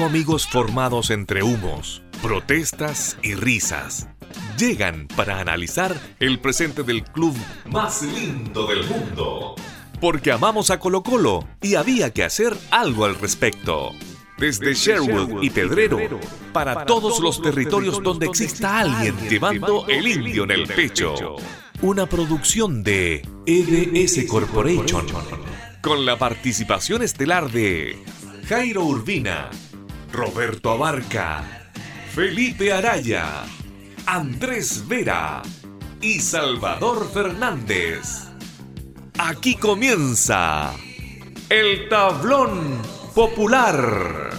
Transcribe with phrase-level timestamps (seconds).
[0.00, 4.08] Cinco amigos formados entre humos, protestas y risas
[4.56, 7.36] llegan para analizar el presente del club
[7.66, 9.56] más lindo del mundo.
[10.00, 13.90] Porque amamos a Colo Colo y había que hacer algo al respecto.
[14.38, 15.98] Desde Sherwood y Pedrero,
[16.54, 21.36] para todos los territorios donde exista alguien llevando el indio en el pecho.
[21.82, 25.06] Una producción de EDS Corporation.
[25.82, 28.02] Con la participación estelar de
[28.48, 29.50] Jairo Urbina,
[30.12, 31.44] Roberto Abarca,
[32.12, 33.44] Felipe Araya,
[34.06, 35.40] Andrés Vera
[36.00, 38.28] y Salvador Fernández.
[39.18, 40.74] Aquí comienza
[41.48, 42.82] el tablón
[43.14, 44.30] popular.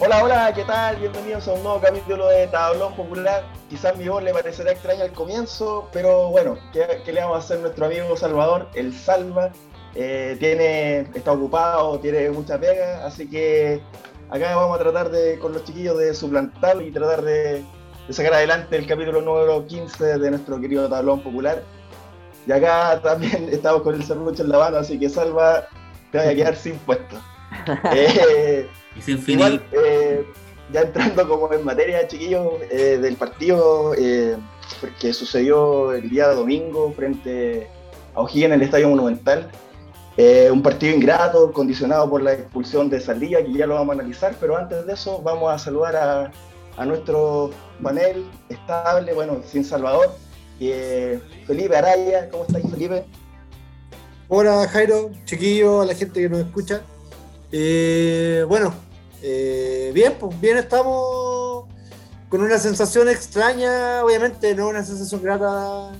[0.00, 0.96] Hola, hola, ¿qué tal?
[0.96, 3.59] Bienvenidos a un nuevo capítulo de Tablón Popular.
[3.70, 7.60] Quizás mi voz le parecerá extraña al comienzo, pero bueno, ¿qué, le vamos a hacer
[7.60, 8.68] nuestro amigo Salvador?
[8.74, 9.52] El Salva.
[9.94, 13.80] Eh, tiene, está ocupado, tiene mucha pega, así que
[14.28, 17.64] acá vamos a tratar de, con los chiquillos de suplantarlo y tratar de,
[18.08, 21.62] sacar adelante el capítulo número 15 de nuestro querido Tablón Popular.
[22.46, 25.68] Y acá también estamos con el serrucho en la mano, así que Salva,
[26.10, 27.16] te vaya a quedar sin puesto.
[27.94, 30.24] Eh, y sin Igual, eh,
[30.72, 34.36] ya entrando como en materia, chiquillos, eh, del partido eh,
[34.98, 37.68] que sucedió el día domingo frente
[38.14, 39.50] a O'Higgins en el Estadio Monumental.
[40.52, 44.34] un partido ingrato, condicionado por la expulsión de Saldilla, que ya lo vamos a analizar,
[44.40, 46.32] pero antes de eso vamos a saludar a,
[46.76, 47.50] a nuestro
[47.82, 50.10] panel estable, bueno, sin Salvador.
[51.46, 53.04] Felipe Araya, ¿cómo estáis, Felipe?
[54.28, 56.82] Hola, Jairo, chiquillo, a la gente que nos escucha.
[57.50, 58.72] Eh, bueno,
[59.22, 61.64] eh, bien, pues bien estamos
[62.28, 65.90] con una sensación extraña, obviamente no una sensación grata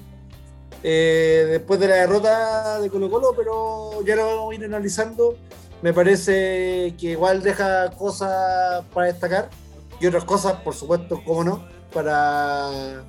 [0.83, 5.37] eh, después de la derrota de Colo Colo, pero ya lo vamos a ir analizando.
[5.83, 9.51] Me parece que igual deja cosas para destacar
[9.99, 13.05] y otras cosas, por supuesto, como no, para,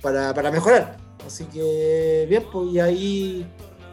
[0.00, 0.96] para, mejorar.
[1.26, 3.52] Así que bien, pues y ahí,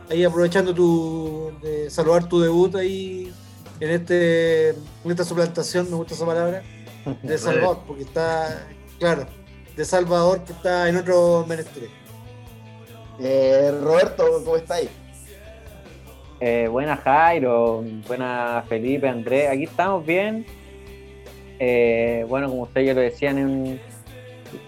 [0.09, 3.33] ahí aprovechando tu, de saludar tu debut ahí
[3.79, 6.63] en, este, en esta suplantación, me gusta esa palabra,
[7.23, 8.67] de Salvador, porque está,
[8.99, 9.25] claro,
[9.75, 11.89] de Salvador que está en otro menester.
[13.19, 14.89] Eh, Roberto, ¿cómo estáis?
[16.41, 20.45] Eh, buena Jairo, buena Felipe, Andrés, aquí estamos bien.
[21.59, 23.79] Eh, bueno, como ustedes ya lo decían, en,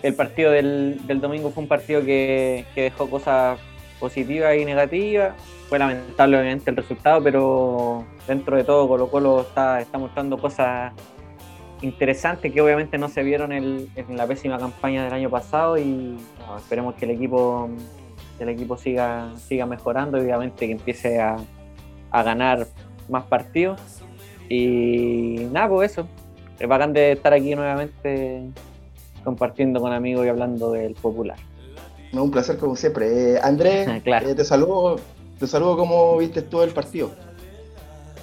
[0.01, 3.59] el partido del, domingo fue un partido que, que dejó cosas
[3.99, 5.33] positivas y negativas.
[5.69, 10.93] Fue lamentable obviamente el resultado, pero dentro de todo Colo Colo está, está mostrando cosas
[11.81, 16.17] interesantes que obviamente no se vieron en, la pésima campaña del año pasado y
[16.57, 17.69] esperemos que el equipo
[18.39, 21.37] el equipo siga, siga mejorando y obviamente que empiece a,
[22.11, 22.67] ganar
[23.09, 23.79] más partidos.
[24.49, 26.07] Y nada, pues eso.
[26.59, 28.43] Es bacán de estar aquí nuevamente
[29.23, 31.37] compartiendo con amigos y hablando del popular.
[32.13, 33.33] un placer como siempre.
[33.33, 34.99] Eh, Andrés, eh, te saludo,
[35.39, 37.13] te saludo como viste todo el partido.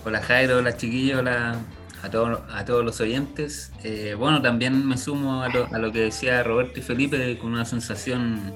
[0.04, 1.56] Hola Jairo, hola chiquillos, hola
[2.02, 3.72] a, todos a todos los oyentes.
[3.84, 8.54] Eh, bueno, también me sumo a lo, que decía Roberto y Felipe con una sensación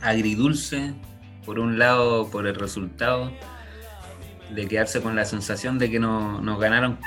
[0.00, 0.94] agridulce,
[1.44, 3.32] por un lado por el resultado,
[4.54, 6.98] de quedarse con la sensación de que no, nos ganaron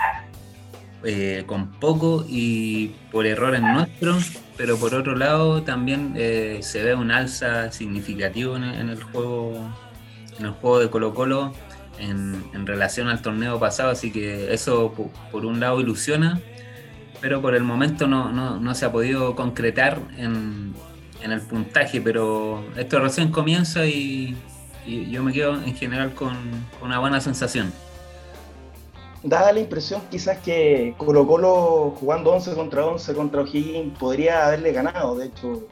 [1.04, 6.96] eh, con poco y por errores nuestros, pero por otro lado también eh, se ve
[6.96, 9.72] un alza significativo en, en, el juego
[10.40, 11.52] en el juego de Colo Colo
[12.00, 14.94] en, relación al torneo pasado, así que eso
[15.32, 16.40] por, un lado ilusiona,
[17.22, 20.74] pero por el momento no, se ha podido concretar en,
[21.22, 24.38] el puntaje, pero esto recién comienza y,
[24.86, 26.38] yo me quedo en general con,
[26.82, 27.74] una buena sensación.
[29.24, 34.72] Da la impresión quizás que Colo Colo jugando 11 contra 11 contra O'Higgins podría haberle
[34.72, 35.68] ganado, de hecho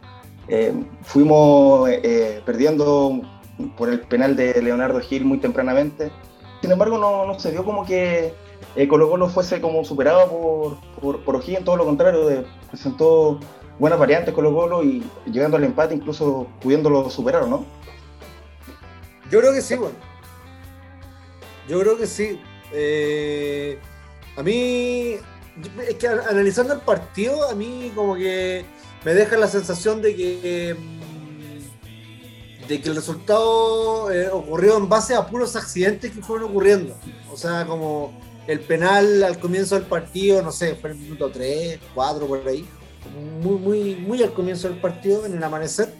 [0.48, 0.74] eh,
[1.04, 3.22] fuimos eh, perdiendo
[3.72, 6.12] por el penal de Leonardo Gil muy tempranamente.
[6.62, 8.34] Sin embargo, no, se vio como que
[8.76, 13.40] eh, Colo Colo fuese como superado por, por, por O'Higgins, todo lo contrario, presentó
[13.80, 17.66] buenas variantes Colo Colo y llegando al empate incluso pudiéndolo superar, ¿no?
[19.30, 19.96] Yo creo que sí, bueno.
[21.68, 22.40] Yo creo que sí.
[22.72, 23.80] Eh,
[24.36, 25.16] a mí,
[25.88, 28.66] es que analizando el partido, a mí como que
[29.04, 30.76] me deja la sensación de que
[32.68, 36.96] de que el resultado eh, ocurrió en base a puros accidentes que fueron ocurriendo.
[37.32, 38.14] O sea, como
[38.48, 42.48] el penal al comienzo del partido, no sé, fue en el minuto 3, 4, por
[42.48, 42.68] ahí.
[43.42, 45.94] Muy, muy, muy al comienzo del partido, en el amanecer.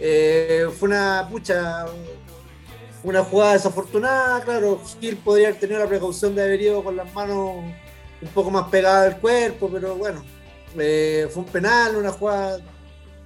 [0.00, 1.86] Eh, fue una pucha,
[3.02, 7.12] una jugada desafortunada, claro, Gil podría haber tenido la precaución de haber ido con las
[7.14, 7.64] manos
[8.20, 10.24] un poco más pegadas al cuerpo, pero bueno,
[10.78, 12.58] eh, fue un penal, una jugada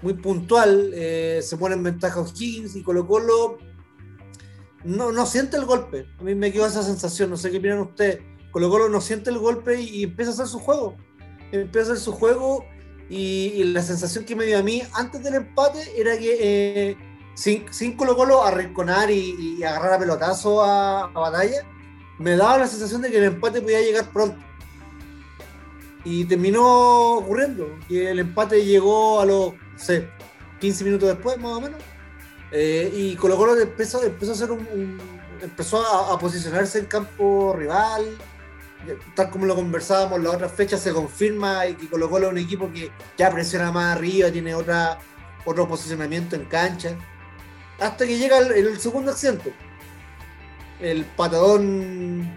[0.02, 3.58] muy puntual, eh, se pone en ventaja O'Higgins y Colo Colo
[4.84, 7.78] no, no siente el golpe, a mí me quedó esa sensación, no sé qué opinan
[7.78, 8.20] ustedes,
[8.50, 10.96] Colo Colo no siente el golpe y, empieza a hacer su juego,
[11.52, 12.64] empieza a hacer su juego
[13.08, 16.36] y, la sensación que me dio a mí antes del empate era que...
[16.90, 16.96] Eh,
[17.34, 21.66] sin, sin Colo Colo arrinconar y, y agarrar a pelotazo a, batalla,
[22.18, 24.38] me daba la sensación de que el empate podía llegar pronto.
[26.04, 29.54] Y terminó ocurriendo, que el empate llegó a los
[30.60, 31.80] 15 minutos después, más o menos.
[32.50, 35.00] Eh, y Colo Colo empezó, empezó a hacer un,
[35.40, 38.16] empezó a, posicionarse en campo rival.
[39.14, 42.38] Tal como lo conversábamos, la otra fecha se confirma y que Colo Colo es un
[42.38, 44.98] equipo que ya presiona más arriba, tiene otra,
[45.44, 46.96] otro posicionamiento en cancha
[47.82, 49.52] hasta que llega el, segundo accidente.
[50.80, 52.30] El patadón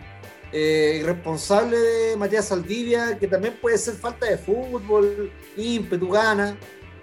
[0.51, 6.57] eh, irresponsable de Matías Saldivia, que también puede ser falta de fútbol, ímpetu, gana.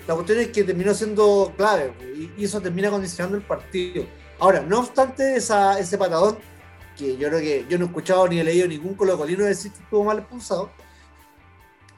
[0.07, 1.95] La cuestión es que terminó siendo clave
[2.37, 4.05] y, eso termina condicionando el partido.
[4.39, 6.39] Ahora, no obstante ese patadón,
[6.97, 9.83] que yo creo que yo no he escuchado ni he leído ningún colocolino decir que
[9.83, 10.71] estuvo mal expulsado,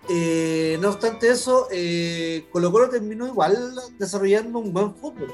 [0.08, 3.56] eh, no obstante eso, eh, Colo Colo terminó igual
[3.98, 5.32] desarrollando un buen fútbol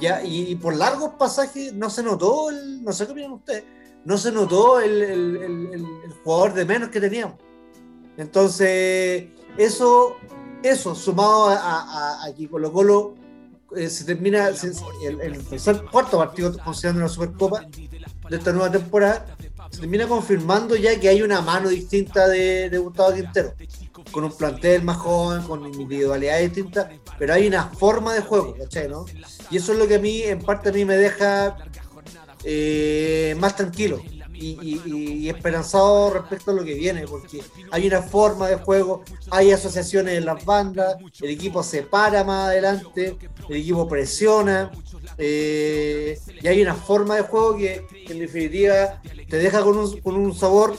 [0.00, 3.64] ya, y, por largos pasajes no se notó, el, no sé qué opinan ustedes,
[4.04, 5.86] no se notó el, el,
[6.22, 7.36] jugador de menos que teníamos.
[8.16, 9.26] Entonces,
[9.56, 10.16] eso,
[10.62, 13.14] eso sumado a, a, que Colo Colo
[13.76, 17.66] eh, se termina el, tercer, cuarto partido considerando la Supercopa
[18.28, 19.26] de esta nueva temporada,
[19.70, 23.54] se termina confirmando ya que hay una mano distinta de, de Gustavo Quintero
[24.10, 26.88] con un plantel más joven, con individualidades distintas,
[27.18, 28.88] pero hay una forma de juego, ¿cachai?
[28.88, 29.04] ¿no?
[29.50, 31.56] Y eso es lo que a mí, en parte a mí me deja
[32.44, 34.00] eh, más tranquilo
[34.40, 40.18] y, esperanzado respecto a lo que viene, porque hay una forma de juego, hay asociaciones
[40.18, 43.16] en las bandas, el equipo se para más adelante,
[43.48, 44.70] el equipo presiona,
[45.16, 50.14] eh, y hay una forma de juego que, en definitiva te deja con un, con
[50.16, 50.76] un sabor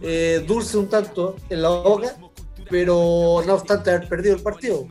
[0.00, 2.16] eh, dulce un tanto en la boca
[2.72, 4.86] pero no obstante haber perdido el partido.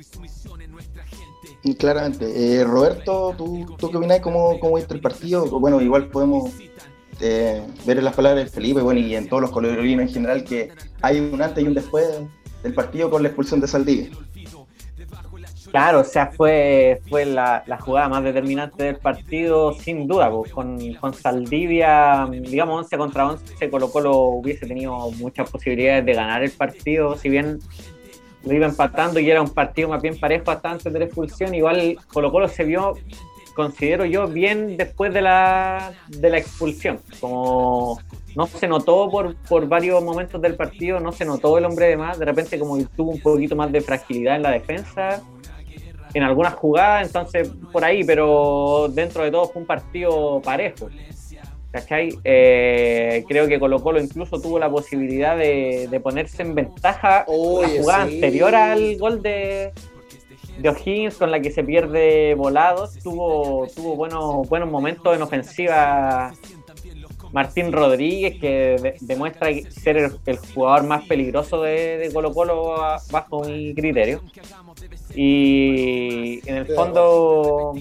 [1.77, 2.59] Claramente.
[2.59, 4.19] Eh, Roberto, ¿tú, ¿tú qué opinas?
[4.19, 5.45] ¿Cómo, ¿Cómo viste el partido?
[5.59, 6.51] Bueno, igual podemos
[7.21, 10.44] eh, ver en las palabras de Felipe bueno, y en todos los colorinos en general
[10.44, 10.71] que
[11.01, 12.07] hay un antes y un después
[12.63, 14.09] del partido con la expulsión de Saldivia.
[15.71, 21.13] Claro, o sea, fue, fue la, jugada más determinante del partido, sin duda, con, con,
[21.13, 27.15] Saldivia, digamos, 11 contra 11, Colo Colo hubiese tenido muchas posibilidades de ganar el partido,
[27.15, 27.59] si bien
[28.44, 31.56] lo iba empatando y era un partido más bien parejo hasta antes de la expulsión,
[31.56, 32.95] igual Colo Colo se vio,
[33.53, 38.00] considero yo, bien después de la, de la expulsión, como
[38.36, 41.98] no se notó por, por varios momentos del partido, no se notó el hombre de
[41.98, 45.21] más, de repente como tuvo un poquito más de fragilidad en la defensa,
[46.13, 50.89] en algunas jugadas, entonces por ahí, pero dentro de todo fue un partido parejo.
[51.71, 52.09] ¿Cachai?
[52.25, 58.02] Eh, creo que Colo Colo incluso tuvo la posibilidad de, ponerse en ventaja la jugada
[58.02, 59.71] anterior al gol de,
[60.57, 62.97] de O'Higgins con la que se pierde volados.
[62.99, 66.33] Tuvo, tuvo buenos, buenos momentos en ofensiva
[67.31, 72.75] Martín Rodríguez, que demuestra ser el, jugador más peligroso de, de Colo Colo
[73.09, 74.21] bajo mi criterio.
[75.15, 77.73] Y en el fondo,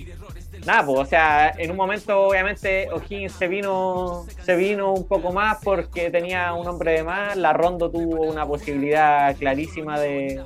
[0.64, 5.32] nada, pues, o sea, en un momento obviamente O'Higgins se vino, se vino un poco
[5.32, 10.42] más porque tenía un hombre de más, la Rondo tuvo una posibilidad clarísima de,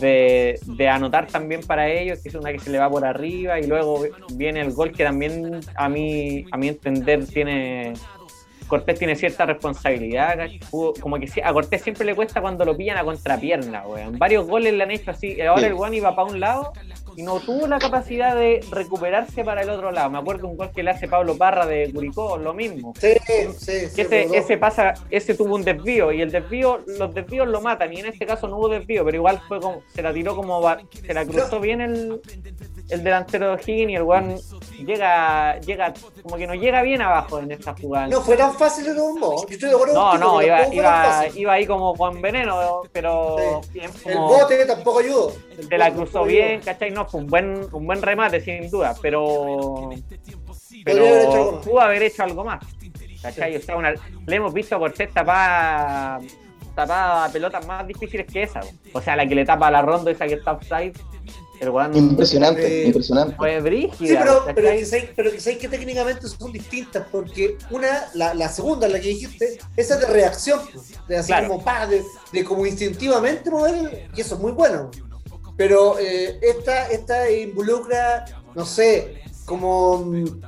[0.00, 3.66] de, anotar también para ellos, que es una que se le va por arriba, y
[3.66, 7.94] luego viene el gol que también a mí, a mi entender tiene
[8.66, 10.38] Cortés tiene cierta responsabilidad,
[10.70, 14.18] como que a Cortés siempre le cuesta cuando lo pillan a contrapierna, weón.
[14.18, 16.72] Varios goles le han hecho así, ahora el Juan iba para un lado
[17.16, 20.10] y no tuvo la capacidad de recuperarse para el otro lado.
[20.10, 22.92] Me acuerdo un gol que le hace Pablo Parra de Curicó, lo mismo.
[23.00, 23.14] Sí,
[23.56, 27.92] sí, ese, ese, pasa, ese tuvo un desvío y el desvío, los desvíos lo matan
[27.92, 30.62] y en este caso no hubo desvío, pero igual fue como, se la tiró como,
[30.90, 32.20] se la cruzó bien el,
[32.90, 34.36] el delantero de O'Higgins y el Juan
[34.84, 38.08] llega, llega, como que no llega bien abajo en esta jugada.
[38.08, 39.14] No fue tan fácil de no.
[39.94, 45.32] no, no, iba, iba, iba, ahí como con veneno, pero el bote tampoco ayudó.
[45.68, 46.90] Se la cruzó bien, ¿cachai?
[46.90, 49.90] No, fue un buen, un buen remate, sin duda, pero.
[50.84, 52.64] Pero pudo haber hecho algo más.
[53.22, 53.56] ¿Cachai?
[53.56, 53.92] O sea, una,
[54.26, 56.20] le hemos visto a Cortés tapar
[56.74, 58.60] tapar pelotas más difíciles que esa.
[58.92, 60.92] O sea, la que le tapa a la ronda, esa que está offside,
[61.94, 63.34] impresionante, eh, impresionante.
[63.34, 63.96] Fue brígida.
[64.06, 68.34] Sí, pero, pero, que sabéis- pero que sabéis que técnicamente son distintas, porque una, la,
[68.34, 70.60] la segunda, la que dijiste, esa es de reacción,
[71.08, 71.48] de así Claro.
[71.48, 74.90] como pa, de, de como instintivamente mover, el- y eso es muy bueno.
[75.56, 80.40] Pero eh, esta, esta involucra, no sé, como mm,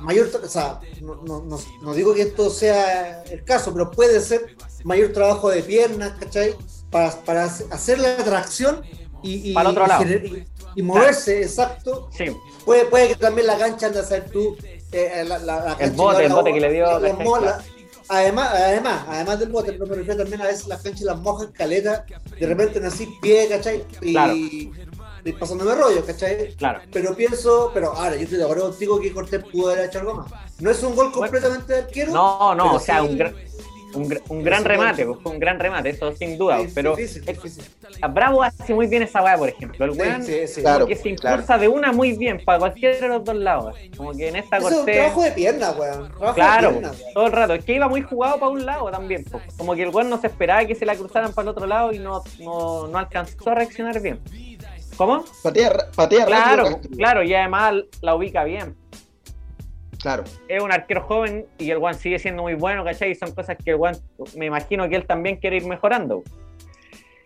[0.00, 4.56] mayor, o sea, no, no, no, digo que esto sea el caso, pero puede ser
[4.84, 6.54] mayor trabajo de piernas, ¿cachai?
[6.90, 8.82] Para, para hacer la tracción
[9.22, 10.04] y, y, Para el otro y lado.
[10.04, 12.26] gener- y- y moverse, exacto, Sí,
[12.64, 14.56] Puede, puede que también la cancha ande a ser tú.
[14.92, 17.62] eh, la, la- la cancha bote, el bote que le dio, la-.
[18.08, 21.50] Además, además, además del bote, pero me refiero también a veces las canchas las mojan
[21.52, 22.04] caleta,
[22.38, 23.84] de repente nací pie, ¿cachai?
[24.00, 24.34] Y, Claro.
[24.36, 24.70] y
[25.40, 26.54] pasándome rollo, ¿cachai?
[26.54, 26.80] claro.
[26.92, 30.14] Pero pienso, pero ahora yo estoy de acuerdo contigo que Cortés pudo haber hecho algo
[30.14, 30.30] más.
[30.60, 32.12] No es un gol completamente de arquero.
[32.12, 33.34] No, no, o sea, sí- un gran,
[33.94, 36.60] un, gr- un gran remate, pues, un gran remate, eso sin duda.
[36.60, 37.64] Sí, pero difícil, eh, difícil.
[38.02, 39.84] a Bravo hace muy bien esa weá, por ejemplo.
[39.84, 40.60] El weón sí, sí.
[40.60, 40.86] Claro.
[40.86, 43.74] que se impulsa de una muy bien para cualquiera de los dos lados.
[43.96, 46.12] Como que en esta Eso es un trabajo de pierna, weón.
[46.34, 47.12] Claro, pierna, weón.
[47.14, 47.54] todo el rato.
[47.54, 49.24] Es que iba muy jugado para un lado también.
[49.24, 49.40] po.
[49.56, 51.92] Como que el weón no se esperaba que se la cruzaran para el otro lado
[51.92, 54.20] y no, no, no alcanzó a reaccionar bien.
[54.96, 55.24] ¿Cómo?
[55.42, 56.96] Patea, patea Claro, rápido.
[56.96, 58.74] Claro, y además la ubica bien.
[60.00, 60.24] Claro.
[60.48, 63.12] Es un arquero joven y el Juan sigue siendo muy bueno, ¿cachai?
[63.12, 63.96] Y son cosas que el Juan,
[64.36, 66.22] me imagino que él también quiere ir mejorando.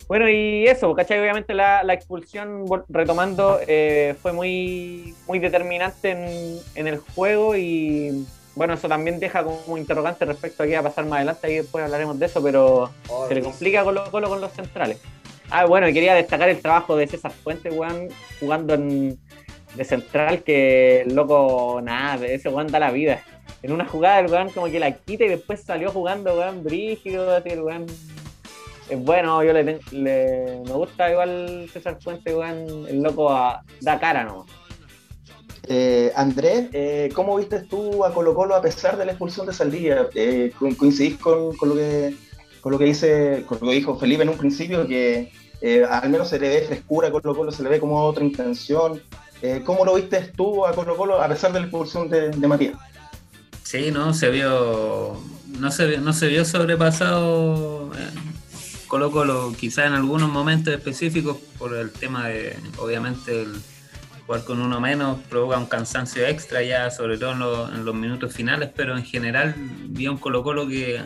[0.09, 1.21] Bueno, y eso, ¿cachai?
[1.21, 8.27] Obviamente la, la expulsión, retomando, eh, fue muy, muy determinante en, en el juego y
[8.57, 11.57] bueno, eso también deja como interrogante respecto a qué va a pasar más adelante, y
[11.57, 15.01] después hablaremos de eso, pero Oh, se le complica Colo Colo con los centrales.
[15.49, 18.09] Ah, bueno, y quería destacar el trabajo de César Fuentes, weón,
[18.39, 19.19] jugando en,
[19.75, 23.23] de central, que el loco, nada, ese weón da la vida.
[23.63, 27.35] En una jugada el weón como que la quita y después salió jugando, weón, brígido,
[27.37, 27.87] así, el weón.
[28.89, 33.63] Es bueno, yo le, ten- le- me gusta igual César Fuentes, weón, el loco ah,
[33.81, 34.47] da cara, ¿no?
[35.69, 39.53] Eh, Andrés, eh, ¿cómo viste tú a Colo Colo a pesar de la expulsión de
[39.53, 40.09] Saldivia?
[40.15, 42.15] Eh, co- ¿Coincidís con, con lo que,
[42.61, 44.87] con, lo que dice, con lo que dijo Felipe en un principio?
[44.87, 48.03] Que eh, al menos se le ve frescura a Colo Colo, se le ve como
[48.03, 49.01] otra intención.
[49.43, 52.75] Eh, ¿Cómo lo viste tú a Colo Colo a pesar de la expulsión de, Matías?
[53.63, 55.21] Sí, no, se vio,
[55.59, 58.11] no se vio, no se vio sobrepasado eh,
[58.87, 63.53] Colo Colo, quizá en algunos momentos específicos por el tema de, obviamente, el
[64.27, 67.95] jugar con uno menos provoca un cansancio extra ya, sobre todo en, lo- en los
[67.95, 69.55] minutos finales, pero en general
[69.89, 71.01] vi un Colo Colo que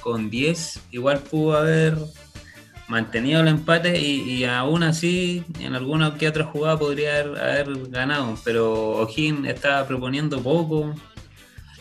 [0.00, 1.96] con 10 igual pudo haber
[2.90, 7.88] mantenido el empate y, y aún así en alguna que otra jugada podría haber, haber
[7.88, 10.92] ganado, pero O'Higgins estaba proponiendo poco,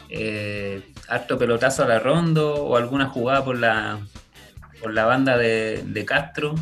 [0.09, 3.99] eh, harto pelotazo a la rondo o alguna jugada por la
[4.79, 6.53] por la banda de, de Castro,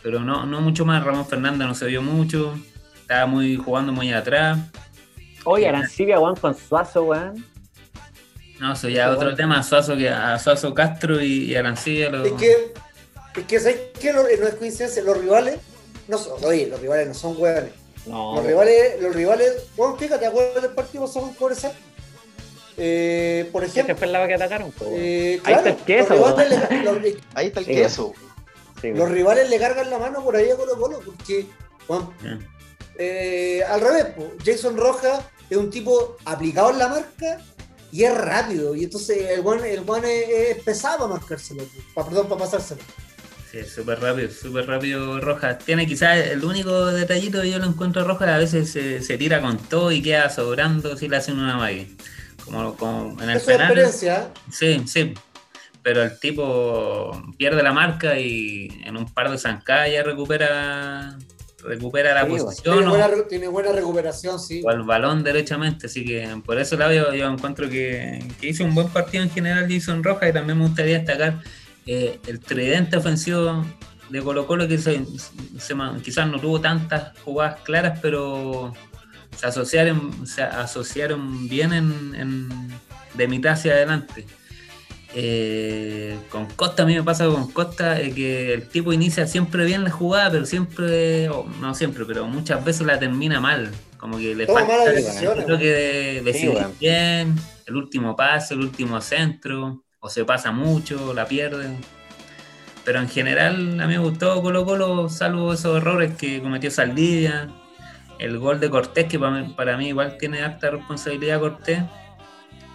[0.00, 1.04] pero no, no mucho más.
[1.04, 2.54] Ramón Fernández no se vio mucho,
[2.94, 4.58] estaba muy jugando muy atrás.
[5.44, 7.44] Oye, Arancibia, weón, con Suazo, weón.
[8.60, 9.36] No, eso ya Eso otro bueno.
[9.36, 12.24] tema, Suazo, que, a Suazo Castro y, y Arancibia lo...
[12.24, 12.72] Es que,
[13.36, 14.12] es que, ¿sabes qué?
[14.12, 15.58] Lo- no es coincidencia, los rivales,
[16.08, 17.72] no son, oye, los rivales no son hueones.
[18.06, 21.72] No, Los rivales, los rivales, bueno, fíjate, ¿te acuerdas del partido pasado con Cobresal?
[22.76, 24.72] Eh, por ¿Qué ejemplo, fue la que atacaron?
[24.80, 24.92] weón?
[24.96, 27.72] eh, Ahí está el queso, los, rivales le, los- Ahí está el Sí.
[27.72, 28.12] queso.
[28.80, 31.46] Sí, los rivales le cargan la mano por ahí a Colo Colo, porque
[31.88, 32.12] bueno,
[32.98, 37.40] eh, al revés, po, Jason Rojas es un tipo aplicado en la marca
[37.90, 41.64] y es rápido, y entonces el buen, el buen es, es pesado para marcárselo,
[41.94, 42.82] para, perdón, para pasárselo.
[43.50, 45.58] Sí, súper rápido, súper rápido Rojas.
[45.58, 49.16] Tiene quizás el único detallito que yo lo encuentro a Rojas, a veces se, se
[49.18, 51.86] tira con todo y queda sobrando si le hacen una magia.
[52.44, 53.66] Como, como en el Eso penal.
[53.66, 54.30] experiencia.
[54.50, 55.14] Sí, sí.
[55.82, 61.16] Pero el tipo pierde la marca y en un par de zancadas ya recupera,
[61.62, 64.62] recupera la Sí, posición tiene, o, buena, tiene buena recuperación, sí.
[64.64, 65.86] o el balón derechamente.
[65.86, 69.30] Así que por eso lado yo, yo encuentro que, que hizo un buen partido en
[69.30, 71.40] general Jason Rojas y también me gustaría destacar
[71.86, 73.64] eh, el tridente ofensivo
[74.10, 75.02] de Colo Colo que se,
[75.58, 78.72] se ma- quizás no tuvo tantas jugadas claras, pero
[79.36, 82.68] se asociaron, se asociaron bien en, en-
[83.14, 84.26] de mitad hacia adelante.
[85.14, 89.64] Eh, con Costa, a mí me pasa con Costa eh, que el tipo inicia siempre
[89.64, 93.70] bien la jugada, pero siempre, o no siempre, pero muchas veces la termina mal.
[93.96, 94.84] Como que le falta
[95.46, 96.72] creo que de- decidir weón.
[96.78, 101.76] bien, el último pase, el último centro, o se pasa mucho, la pierde.
[102.84, 107.48] Pero en general a mí me gustó Colo Colo, salvo esos errores que cometió Saldivia,
[108.20, 111.82] el gol de Cortés, que para mí, igual tiene alta responsabilidad Cortés,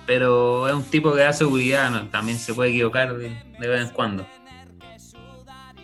[0.06, 2.10] pero es un tipo que da seguridad, ¿no?
[2.10, 4.26] también se puede equivocar de, vez en cuando.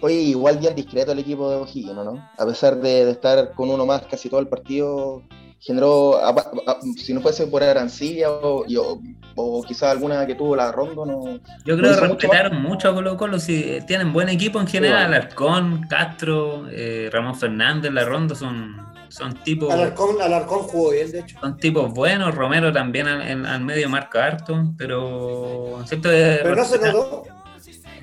[0.01, 2.29] Oye, igual bien discreto el equipo de O'Higgins, ¿no?
[2.37, 5.23] A pesar de estar con uno más casi todo el partido,
[5.59, 9.01] generó, a- a- si no fuese por Arancilla o, o,
[9.35, 11.39] o quizás alguna que tuvo la Rondo, no.
[11.65, 15.05] Yo creo que mucho respetaron mucho a Colo Colo, si tienen buen equipo en general.
[15.05, 18.75] Alarcón, Castro, eh, Ramón Fernández, La Rondo son,
[19.09, 21.37] son tipos Alarcón, Alarcón jugó bien, de hecho.
[21.39, 27.23] son tipos buenos, Romero también al, en- al medio marca harto, pero no se notó.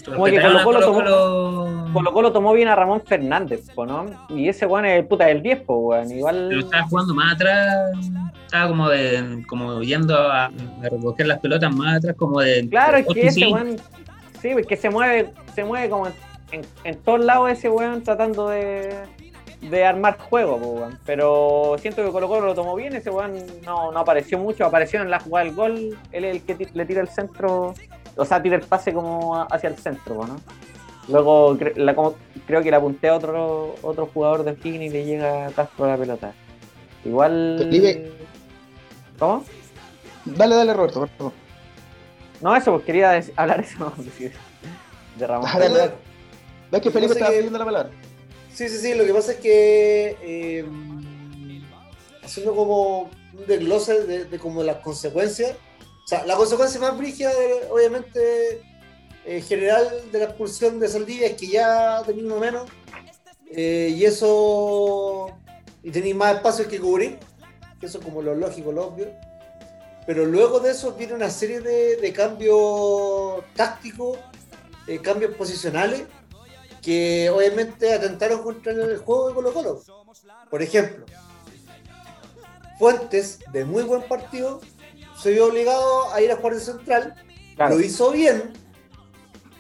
[0.04, 4.06] Como que respetaron a Colo-Colo Colo-Colo, Colo Colo tomó bien a Ramón Fernández, ¿no?
[4.28, 6.10] Y ese weón es el puta del 10, po, weón.
[6.10, 6.46] Igual.
[6.48, 7.96] pero estaba jugando más atrás,
[8.44, 10.50] estaba como de, como yendo a, a
[10.82, 13.76] recoger las pelotas más atrás, como de Claro, es que ese weón.
[14.42, 16.12] Sí, es que se mueve, se mueve como en,
[16.52, 18.94] en- en todos lados ese weón tratando de,
[19.62, 20.98] de armar juego, weón.
[21.06, 23.34] Pero siento que Colo Colo lo tomó bien, ese weón
[23.64, 26.84] no, no apareció mucho, apareció en la jugada del gol, él es el que le
[26.84, 27.74] tira el centro,
[28.16, 30.36] o sea, tira el pase como hacia el centro, ¿no?
[31.08, 32.14] Luego cre- la- como-
[32.46, 35.86] creo que le apunté a otro, otro jugador de Higgins y le llega a Castro
[35.86, 36.32] la pelota.
[37.04, 37.56] Igual.
[37.58, 38.12] Felipe.
[39.18, 39.44] ¿Cómo?
[40.24, 41.32] Dale, dale, Roberto, por favor.
[42.40, 44.32] No, eso, pues quería hablar eso no, decir,
[45.18, 45.50] de Ramón.
[45.52, 45.92] Dale, dale.
[45.92, 45.92] ¿Ves
[46.70, 47.90] que Lo que Felipe estaba que- pidiendo la palabra?
[48.52, 50.64] Sí, sí, sí, lo que pasa es que eh,
[52.22, 55.52] haciendo como un desglose de, de como las consecuencias,
[56.04, 57.30] o sea, la consecuencia más brígida,
[57.70, 58.62] obviamente,
[59.24, 62.68] eh, general de la expulsión de Saldivia es que ya uno menos,
[63.50, 65.28] eh, y eso,
[65.82, 67.18] y tenía más espacio que cubrir,
[67.80, 69.08] que eso es como lo lógico, lo obvio,
[70.06, 74.18] pero luego de eso viene una serie de, de cambios tácticos,
[74.86, 76.02] eh, cambios posicionales,
[76.82, 79.82] que obviamente atentaron contra el juego de Colo Colo.
[80.50, 81.06] Por ejemplo,
[82.78, 84.60] Fuentes, de muy buen partido,
[85.18, 87.14] se vio obligado a ir a jugar de central,
[87.56, 87.76] Claro.
[87.76, 88.52] lo hizo bien,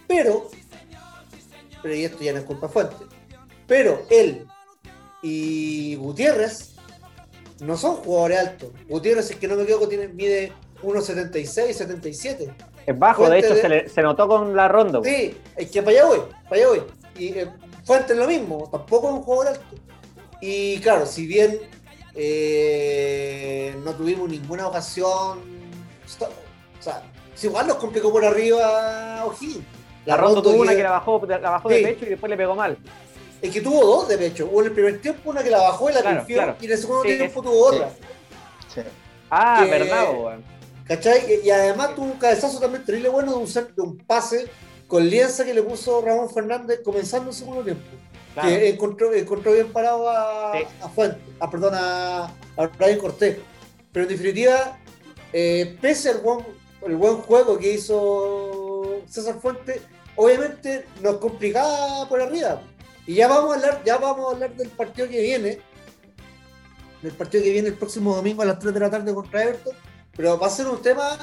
[0.06, 0.48] pero,
[1.82, 2.98] pero y esto ya no es culpa de Fuentes,
[3.66, 4.46] pero él
[5.22, 6.74] y Gutiérrez
[7.60, 8.70] no son jugadores altos.
[8.88, 12.54] Gutiérrez, es que no me equivoco, tiene, mide 1,76, 77.
[12.86, 15.00] Es bajo, de Fuente hecho de- se, le- se notó con la ronda.
[15.02, 16.82] Sí, es que para allá voy, para allá voy.
[17.16, 17.48] Y eh,
[17.84, 19.76] Fuentes lo mismo, tampoco es un jugador alto.
[20.42, 21.58] Y claro, si bien
[22.14, 25.38] eh, no tuvimos ninguna ocasión,
[26.78, 27.02] o sea,
[27.34, 29.64] si igual nos complicó por arriba O'Higgins.
[30.06, 31.76] La ronda tuvo una que- la bajó, la bajó Sí.
[31.76, 32.76] de pecho y después le pegó mal.
[33.40, 34.48] Es que tuvo dos de pecho.
[34.50, 36.56] Hubo en el primer tiempo una que la bajó y la Claro, confió, claro.
[36.60, 37.90] y en el segundo Sí, tiempo es- tuvo otra.
[38.74, 38.80] Sí.
[39.30, 40.44] Ah, Que- verdad, weón.
[40.86, 41.40] ¿Cachai?
[41.44, 44.46] Y- además tuvo un cabezazo también terrible bueno de un, cent- de un pase
[44.86, 47.82] con lienza que le puso Ramón Fernández comenzando el segundo tiempo.
[48.34, 48.48] Claro.
[48.48, 50.64] que encontró, encontró bien parado a, Sí.
[50.82, 52.24] a Fuentes, a, perdón, a,
[52.56, 53.36] a Brian Cortés.
[53.92, 54.76] Pero en definitiva,
[55.32, 56.44] eh, pese al buen,
[56.84, 58.63] el buen juego que hizo
[59.08, 59.82] César Fuentes,
[60.16, 62.62] obviamente nos complicaba por arriba.
[63.06, 65.58] Y ya vamos a hablar, ya vamos a hablar del partido que viene,
[67.02, 69.74] del partido que viene el próximo domingo a las 3 de la tarde contra Everton,
[70.16, 71.18] pero va a ser un tema,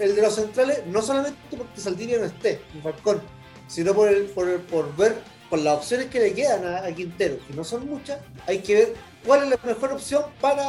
[0.00, 3.20] el de los centrales, no solamente porque Saldivia no esté, ni Falcón,
[3.66, 5.16] sino por, el, por, el- por ver
[5.50, 8.74] con las opciones que le quedan a, a Quintero, que no son muchas, hay que
[8.74, 8.94] ver
[9.26, 10.64] cuál es la mejor opción para,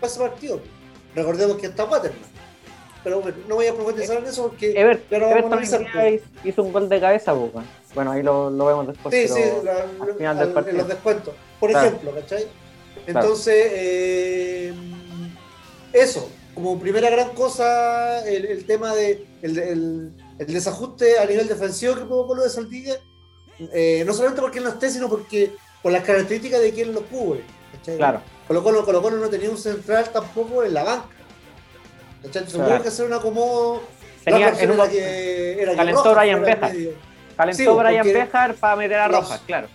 [0.00, 0.60] para ese partido.
[1.14, 2.20] Recordemos que está Waterman.
[3.04, 5.52] Pero bueno, no voy a profundizar en eso porque Ever- ya lo vamos a Everton
[5.52, 5.80] analizar.
[6.10, 7.66] día hizo- un gol de cabeza, po, weón.
[7.94, 9.14] Bueno, ahí lo, lo vemos después.
[9.14, 10.70] Sí, sí, la- al final del al- partido.
[10.72, 11.34] en los descuentos.
[11.58, 11.88] Por Claro.
[11.88, 12.46] ejemplo, ¿cachai?
[13.06, 14.72] Entonces, eh,
[15.92, 21.48] eso, como primera gran cosa, el, el tema de el, el- el desajuste a nivel
[21.48, 22.96] defensivo que provocó lo de Saldivia,
[23.72, 27.02] eh, no solamente porque él no esté, sino porque por las características de quien lo
[27.02, 27.40] cubre.
[27.72, 27.96] ¿cachai?
[27.96, 28.20] Claro.
[28.46, 31.08] Colo Colo, Colo Colo no tenía un central tampoco en la banca.
[32.22, 32.42] ¿Cachai?
[32.42, 32.82] Entonces Claro.
[32.82, 33.06] que hacer.
[34.24, 36.72] Tenía la opción en un- era que, era calentó Rojas Brian Bejar.
[37.36, 39.68] Calentó Sí, Brian Bejar para meter a Rojas, claro.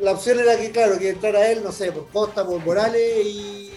[0.00, 3.72] La opción era que, claro, que entrara él, no sé, por Costa, por Morales y,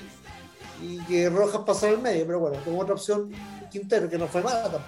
[0.81, 3.31] y que Rojas pasara al medio, pero bueno, como otra opción
[3.71, 4.83] Quintero, que no fue mala tampoco.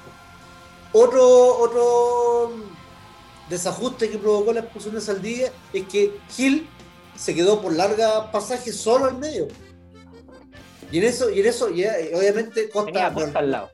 [0.94, 2.52] Otro, otro
[3.50, 6.67] desajuste que provocó la expulsión de Saldivia es que Gil
[7.15, 9.48] se quedó por larga pasaje solo al medio.
[10.92, 13.70] Y en eso, y en eso, y, eh, obviamente Costa, Tenía Costa al lado.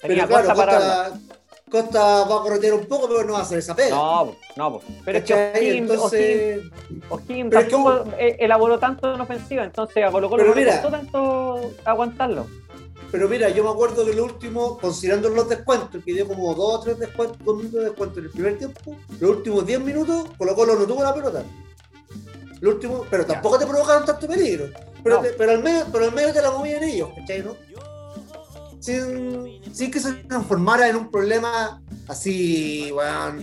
[0.00, 0.78] Tenía pero claro, Costa para.
[0.78, 1.20] Costa,
[1.70, 3.90] Costa va a corretear un poco, pero no va a hacer esa pega.
[3.90, 9.64] No, no, pero es que Entonces, O'Higgins- O'Higgins pero que tampoco elaboró tanto en ofensiva,
[9.64, 10.72] entonces a Colo Colo no mira.
[10.80, 12.46] costó tanto aguantarlo.
[13.10, 16.74] Pero mira, yo me acuerdo que lo último, considerando los descuentos, que dio como dos
[16.74, 20.26] o tres descuentos, dos minutos de descuento en el primer tiempo, los últimos 10 minutos,
[20.36, 21.42] Colo Colo no tuvo la pelota.
[22.60, 24.66] Lo último, pero tampoco te provocaron tanto peligro.
[25.02, 25.22] Pero, No.
[25.22, 27.42] te- pero, al medio, pero al medio te la movían ellos, ¿cachai?
[27.42, 27.54] ¿no?
[28.80, 33.42] Sin, sin que se transformara en un problema así, weón,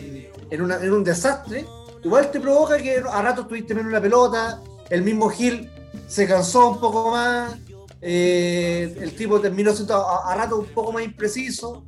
[0.50, 1.66] en, una- en un desastre.
[2.04, 5.70] igual te provoca que a rato tuviste menos la pelota, el mismo Gil
[6.08, 7.56] se cansó un poco más,
[8.02, 11.84] eh, el tipo terminó siendo a, a rato un poco más impreciso.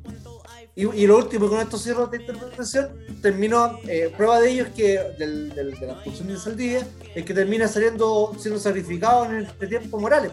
[0.80, 4.68] Y, y lo último, con estos cierres de interpretación, terminó, eh, prueba de ello es
[4.70, 6.86] que, del, del- de la expulsión de Saldivia,
[7.16, 10.30] es que termina saliendo, siendo sacrificado en el tiempo Morales.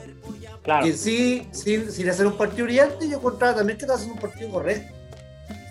[0.61, 0.85] Claro.
[0.85, 4.21] Que sí, sin, sin hacer un partido brillante, yo encontraba también que estaba haciendo un
[4.21, 4.93] partido correcto.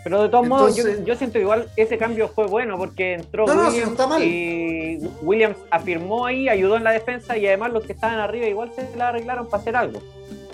[0.02, 3.54] Pero de todos modos, yo, yo siento igual ese cambio fue bueno porque entró No,
[3.54, 4.22] no, no Williams está mal.
[4.24, 8.70] y Williams afirmó ahí, ayudó en la defensa y además los que estaban arriba igual
[8.74, 10.02] se la arreglaron para hacer algo.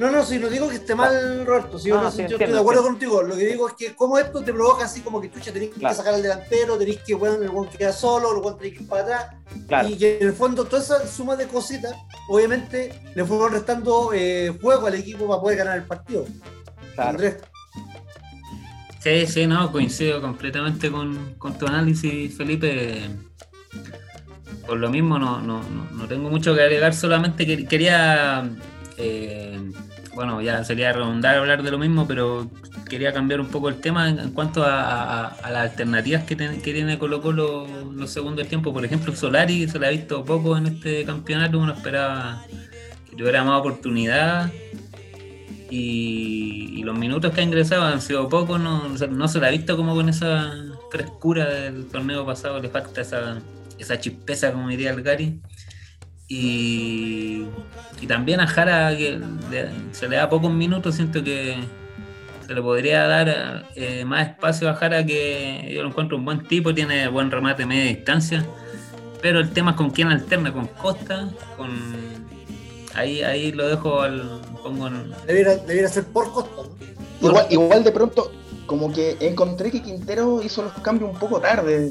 [0.01, 2.23] No, no, si no digo que esté mal, Roberto, si yo, No, no- sí, yo
[2.23, 3.17] entiendo, estoy de acuerdo entiendo.
[3.17, 3.23] contigo.
[3.23, 5.95] Lo que digo es que como esto te provoca así como que chucha, tenés Claro.
[5.95, 8.89] que sacar al delantero, tenés que, bueno, el buen queda solo, el tenés que ir
[8.89, 9.27] para atrás.
[9.69, 9.89] Claro.
[9.91, 11.95] Y que en el fondo toda esa suma de cositas,
[12.31, 16.25] obviamente, le fueron restando eh, juego al equipo para poder ganar el partido.
[16.95, 17.11] claro.
[17.11, 17.37] Andrés.
[19.03, 23.09] Sí, sí, no, coincido completamente con, con tu análisis, Felipe.
[24.67, 28.49] Por lo mismo, no, no, no, no tengo mucho que agregar, solamente que- quería,
[28.99, 29.59] eh,
[30.15, 32.51] bueno, ya sería redundar hablar de lo mismo, pero
[32.89, 36.99] quería cambiar un poco el tema en, cuanto a, las alternativas que, ten- que tiene
[36.99, 38.73] Colo Colo los segundos tiempos.
[38.73, 42.45] Por ejemplo, Solari se le ha visto poco en este campeonato, uno esperaba
[43.09, 44.51] que tuviera más oportunidad
[45.71, 49.77] y, los minutos que ha ingresado han sido pocos, no, no se la ha visto
[49.77, 50.53] como con esa
[50.91, 53.39] frescura del torneo pasado, le falta esa,
[53.79, 55.41] esa chispeza, como diría el Gary.
[56.33, 57.45] Y,
[58.01, 59.19] y también a Jara, que
[59.51, 61.57] le- se le da pocos minutos, siento que
[62.47, 66.47] se le podría dar eh, más espacio a Jara, que yo lo encuentro un buen
[66.47, 68.47] tipo, tiene buen remate media distancia,
[69.21, 71.69] pero el tema es con quién alterna, con Costa, con...
[72.95, 74.41] Ahí, ahí lo dejo al...
[74.63, 76.63] Pongo en, Debiera, debiera ser por costa,
[77.21, 77.29] ¿no?
[77.29, 78.31] Igual, igual de pronto,
[78.71, 81.91] como que encontré que Quintero hizo los cambios un poco tarde,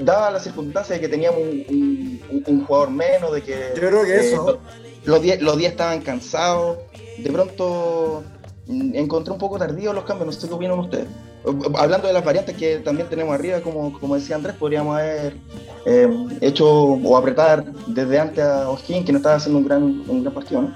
[0.00, 4.04] dada la circunstancia de que teníamos un, un- un jugador menos, de que Yo creo
[4.04, 4.46] que eh, eso.
[4.46, 4.58] lo-
[5.04, 6.78] los 10 los días estaban cansados.
[7.18, 8.22] De pronto
[8.66, 11.04] mm, encontré un poco tardío los cambios, no sé qué opinan ustedes.
[11.44, 15.36] Eh, Hablando de las variantes que también tenemos arriba, como, como decía Andrés, podríamos haber
[15.84, 16.08] eh,
[16.40, 20.32] hecho o apretar desde antes a O'Higgins, que no estaba haciendo un gran, un gran
[20.32, 20.74] partido, ¿no?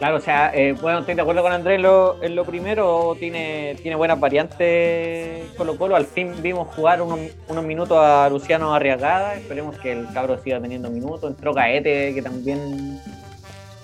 [0.00, 3.76] Claro, o sea, eh, bueno, estoy de acuerdo con Andrés lo, en lo primero, tiene,
[3.82, 9.34] tiene buenas variantes Colo Colo, al fin vimos jugar unos, unos minutos a Luciano Arriagada,
[9.34, 12.98] esperemos que el cabro siga teniendo minutos, entró Caete, que también,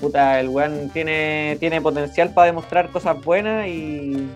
[0.00, 4.26] puta, el weón tiene, tiene potencial para demostrar cosas buenas y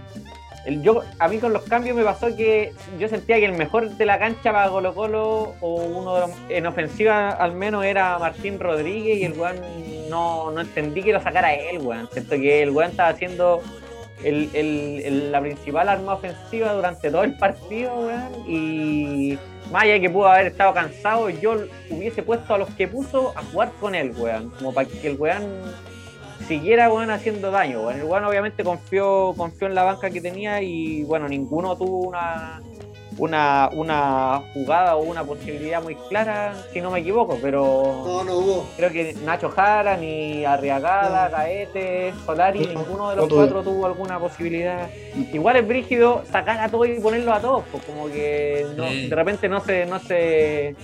[0.66, 3.88] el, yo, a mí con los cambios me pasó que yo sentía que el mejor
[3.88, 8.18] de la cancha para Colo Colo, o uno de los, en ofensiva al menos, era
[8.18, 9.56] Martín Rodríguez y el weón
[10.10, 12.08] no, no entendí que lo sacara él, weón.
[12.12, 13.62] Siento que el weón estaba haciendo
[14.22, 18.28] el, el- el- la principal arma ofensiva durante todo el partido, weón.
[18.46, 19.38] Y
[19.72, 21.54] más allá que pudo haber estado cansado, yo
[21.88, 24.50] hubiese puesto a los que puso a jugar con él, weón.
[24.50, 25.42] Como para que el weón
[26.48, 27.90] siguiera weón, haciendo daño.
[27.90, 32.60] El weón obviamente confió, confió en la banca que tenía y bueno, ninguno tuvo una,
[33.20, 38.34] una, una jugada o una posibilidad muy clara, si no me equivoco, pero No, no
[38.36, 38.66] hubo.
[38.76, 41.36] creo que Nacho Jara, ni Arriagada, No.
[41.36, 44.88] Gaete, Solari, No, ninguno de los cuatro tuvo alguna posibilidad.
[45.32, 49.08] Igual es brígido sacar a todos y ponerlos a todos, pues como que no- Sí.
[49.08, 50.74] de repente no se, no se,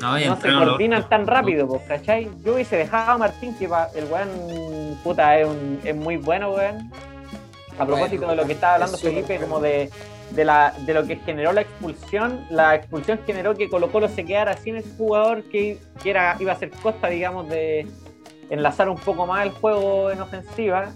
[0.00, 2.30] No, se coordinan tan rápido, pues, ¿cachai?
[2.44, 6.90] Yo hubiese dejado a Martín, que el weón, puta, es, un- es muy bueno, weón.
[7.78, 9.90] A propósito de lo que estaba hablando Felipe, como de,
[10.30, 14.24] de, la, de lo que generó la expulsión, la expulsión generó que Colo Colo se
[14.24, 17.86] quedara sin ese jugador que, que era, iba a ser costa, digamos, de
[18.50, 20.92] enlazar un poco más el juego en ofensiva.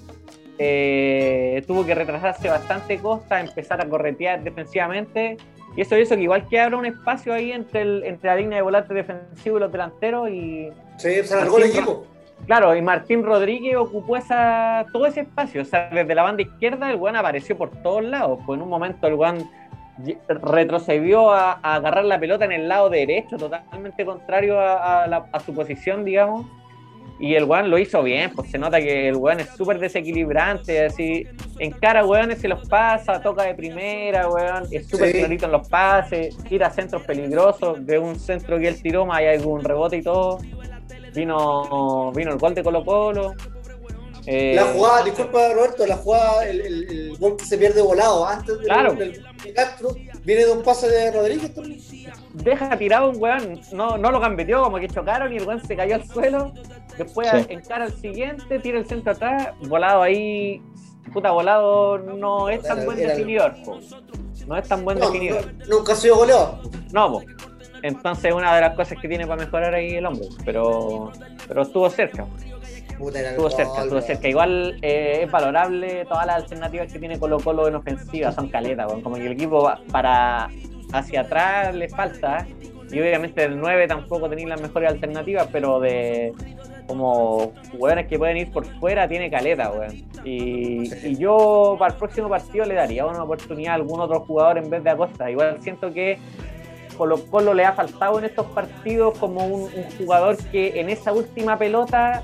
[0.58, 5.36] Eh, tuvo que retrasarse bastante costa, empezar a corretear defensivamente.
[5.76, 8.58] Y eso hizo que igual que abra un espacio ahí entre, el, entre la línea
[8.58, 12.06] de volante defensivo y los delanteros y Sí, se alargó el equipo.
[12.46, 15.62] Claro, y Martín Rodríguez ocupó esa, todo ese espacio.
[15.62, 18.38] O sea, desde la banda izquierda el weón apareció por todos lados.
[18.44, 19.48] Pues en un momento el weón
[20.28, 25.26] retrocedió a, a agarrar la pelota en el lado derecho, totalmente contrario a, a la-
[25.32, 26.46] a su posición, digamos.
[27.20, 30.84] Y el weón lo hizo bien, pues se nota que el weón es súper desequilibrante,
[30.86, 31.24] así,
[31.60, 35.18] encara weones, se los pasa, toca de primera, weón, es súper Sí.
[35.20, 39.40] clarito en los pases, tira centros peligrosos, de un centro que él tiró, más de
[39.46, 40.38] un rebote y todo.
[41.14, 43.34] Vino, vino el gol de Colo Colo.
[44.26, 48.26] Eh, La jugada, disculpa Roberto, la jugada, el, el, el gol que se pierde volado
[48.26, 48.94] antes del, Claro.
[48.94, 49.90] del- de Castro,
[50.24, 51.52] viene de un pase de Rodríguez
[52.32, 55.76] deja tirado un weón, no, no lo gambeteó, como que chocaron y el weón se
[55.76, 56.52] cayó al suelo.
[56.96, 57.46] Después Sí.
[57.50, 60.62] encara al siguiente, tira el centro atrás, volado ahí,
[61.12, 63.54] puta volado no es tan Era- buen era- definidor,
[64.46, 65.52] no es tan buen No, definidor.
[65.54, 66.60] no, nunca ha sido goleado.
[66.92, 67.22] No, po.
[67.84, 71.12] Entonces una de las cosas que tiene para mejorar ahí el hombre, pero,
[71.46, 72.24] pero estuvo cerca.
[72.96, 74.26] Puta, el Estuvo cerca, estuvo cerca.
[74.28, 78.90] Igual eh, es valorable todas las alternativas que tiene Colo Colo en ofensiva, son caletas,
[79.02, 80.48] como que el equipo va- para
[80.92, 82.46] hacia atrás le falta.
[82.90, 86.32] Y obviamente del 9 tampoco tenéis las mejores alternativas, pero de
[86.86, 89.92] como jugadores que pueden ir por fuera tiene caleta, weón.
[90.24, 94.56] Y, y yo para el próximo partido le daría una oportunidad a algún otro jugador
[94.58, 95.30] en vez de Acosta.
[95.30, 96.18] Igual siento que
[96.96, 101.58] Colo Colo le ha faltado en estos partidos como un, jugador que en esa última
[101.58, 102.22] pelota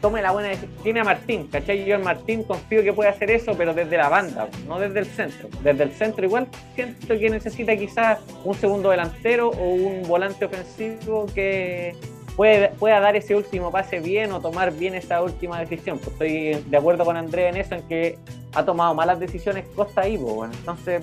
[0.00, 0.72] tome la buena decisión.
[0.82, 1.84] Tiene a Martín, ¿cachai?
[1.84, 5.06] Yo en Martín confío que puede hacer eso, pero desde la banda, no desde el
[5.06, 5.48] centro.
[5.62, 11.26] Desde el centro igual siento que necesita quizás un segundo delantero o un volante ofensivo
[11.34, 11.96] que
[12.36, 15.98] puede, pueda dar ese último pase bien o tomar bien esa última decisión.
[15.98, 18.18] Pues estoy de acuerdo con Andrés en eso, en que
[18.54, 20.54] ha tomado malas decisiones Costa pues, bueno.
[20.54, 21.02] entonces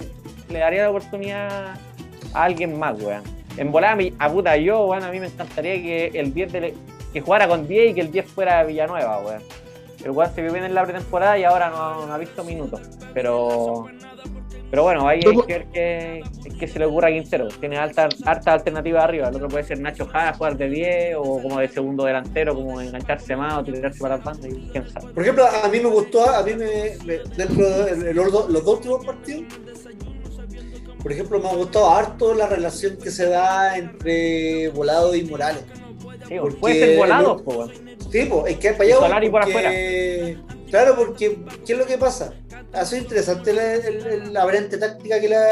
[0.50, 1.76] le daría la oportunidad
[2.36, 3.24] a alguien más, weón.
[3.58, 6.74] En volar a puta yo, weón, a mí me encantaría que el 10 de,
[7.14, 9.42] que jugara con 10 y que el 10 fuera Villanueva, weón.
[10.04, 12.82] El weón se vio bien en la pretemporada y ahora no, no ha visto minutos.
[13.14, 13.88] Pero
[14.72, 16.24] pero bueno, ahí hay que ver qué,
[16.60, 17.48] qué se le ocurra a Quintero.
[17.48, 19.30] Tiene alta, harta alternativa arriba.
[19.30, 22.82] El otro puede ser Nacho Jara, jugar de 10 o como de segundo delantero, como
[22.82, 25.14] engancharse más o tirarse para las bandas y quién sabe.
[25.14, 26.66] Por ejemplo, a mí me gustó, a mí me,
[27.06, 29.44] me- dentro de los dos últimos partidos,
[31.06, 35.62] por ejemplo, me ha gustado harto la relación que se da entre Volado y Morales.
[36.28, 37.72] Sí, Porque puede ser volado, po, weón.
[38.12, 40.40] Sí, pues, es que para allá Solari por porque-
[40.72, 42.34] Claro, porque ¿qué es lo que pasa?
[42.74, 45.46] Ha sido interesante la, la variante táctica que, la,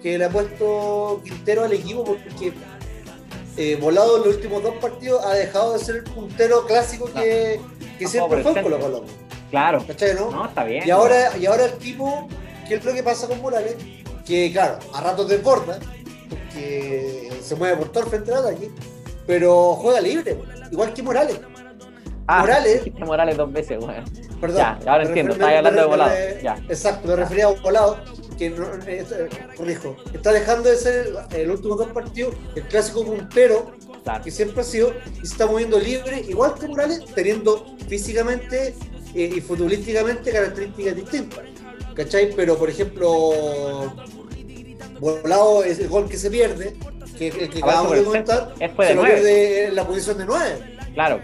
[0.00, 2.52] que le ha puesto Quintero al equipo, porque
[3.56, 7.60] eh, Volado en los últimos dos partidos ha dejado de ser el puntero clásico que,
[7.98, 8.78] que No, siempre fue en Colo.
[8.78, 9.04] Colo.
[9.50, 9.84] Claro.
[9.84, 10.30] ¿Cachai, no?
[10.30, 10.86] No, está bien.
[10.86, 12.28] Y ahora, y ahora el tipo,
[12.68, 13.74] ¿qué es lo que pasa con Morales?
[14.26, 15.78] Que claro, a ratos desborda,
[16.28, 18.70] porque se mueve por todo el frente del ataque,
[19.26, 20.36] pero juega libre,
[20.72, 21.38] igual que Morales.
[22.26, 24.04] Ah, Morales- Morales dos veces, weón.
[24.40, 24.58] Perdón.
[24.58, 26.10] Ya, ahora entiendo, me- hablando de volado.
[26.10, 26.56] me- Ya.
[26.68, 27.98] Exacto, me refería a volado,
[28.36, 29.04] que no, eh,
[29.56, 33.72] corrijo, está dejando de ser el, el último dos partidos el clásico puntero
[34.04, 34.22] Claro.
[34.24, 38.74] que siempre ha sido y se está moviendo libre, igual que Morales, teniendo físicamente
[39.14, 41.40] eh, y futbolísticamente características distintas.
[41.94, 42.30] ¿Cachai?
[42.36, 43.32] Pero por ejemplo,
[45.00, 46.76] volado es el gol que se pierde,
[47.18, 50.76] que el que Avanza acabamos de comentar, se lo pierde en la posición de 9.
[50.94, 51.20] Claro.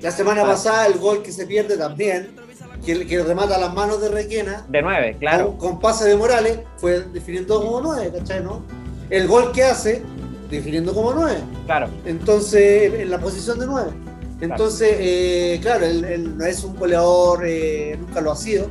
[0.00, 0.52] La semana Claro.
[0.56, 2.36] pasada el gol que se pierde también,
[2.84, 5.56] que, que remata las manos de Requena, De nueve, claro.
[5.56, 8.42] con, con pase de Morales, fue definiendo como 9, ¿cachai?
[8.42, 8.62] ¿no?
[9.10, 10.02] El gol que hace,
[10.50, 11.34] definiendo como 9.
[11.64, 11.88] Claro.
[12.04, 13.90] Entonces, en la posición de 9.
[14.42, 18.70] Entonces, eh, claro, él, él no es un goleador, eh, nunca lo ha sido,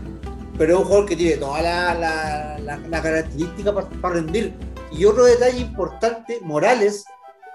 [0.58, 4.54] pero es un jugador que tiene toda la, la, la- la característica para, rendir.
[4.92, 7.04] Y otro detalle importante, Morales,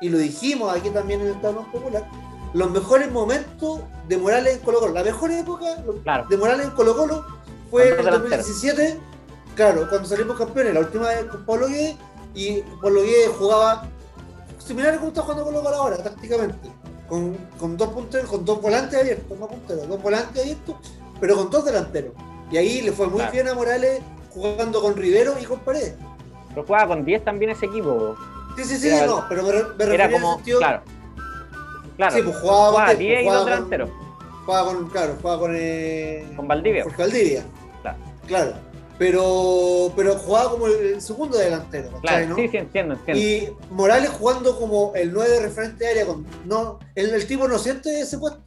[0.00, 2.04] y lo dijimos aquí también en el Estado Popular,
[2.52, 5.66] los mejores momentos de Morales en Colo Colo, la mejor época
[6.02, 6.26] Claro.
[6.28, 7.24] de Morales en Colo Colo
[7.70, 8.30] fue en el delanteros.
[8.46, 8.98] 2017,
[9.54, 11.96] claro, cuando salimos campeones, la última vez con Pablo Guedes,
[12.34, 13.88] y Pablo Guedes jugaba
[14.58, 16.68] similar a como está jugando Colo Colo ahora, tácticamente,
[17.08, 20.74] con, con dos punteros, con dos volantes abiertos, no punteros, dos volantes abiertos,
[21.20, 22.12] pero con dos delanteros.
[22.50, 23.32] Y ahí le fue muy Claro.
[23.32, 25.94] bien a Morales jugando con Rivero y con Paredes.
[26.50, 28.16] Pero jugaba con 10 también ese equipo.
[28.56, 29.52] Sí, sí, sí, Era- no, pero me,
[29.86, 30.34] me Era como.
[30.36, 30.82] sentido- Claro.
[31.96, 32.16] Claro.
[32.16, 33.90] Sí, pues jugaba, jugaba con- 10 y dos con- delanteros.
[34.46, 36.82] Jugaba con, claro, jugaba con, eh, Con Valdivia.
[36.84, 37.44] Jorge Valdivia.
[37.82, 37.98] Claro.
[38.26, 38.52] Claro.
[38.98, 42.36] Pero, pero jugaba como el segundo delantero, ¿cachai, Claro, no?
[42.36, 43.22] sí, sí, entiendo, entiendo.
[43.22, 47.48] Y Morales jugando como el 9 de referente de área, con, no, el, el tipo
[47.48, 48.40] no siente ese puesto.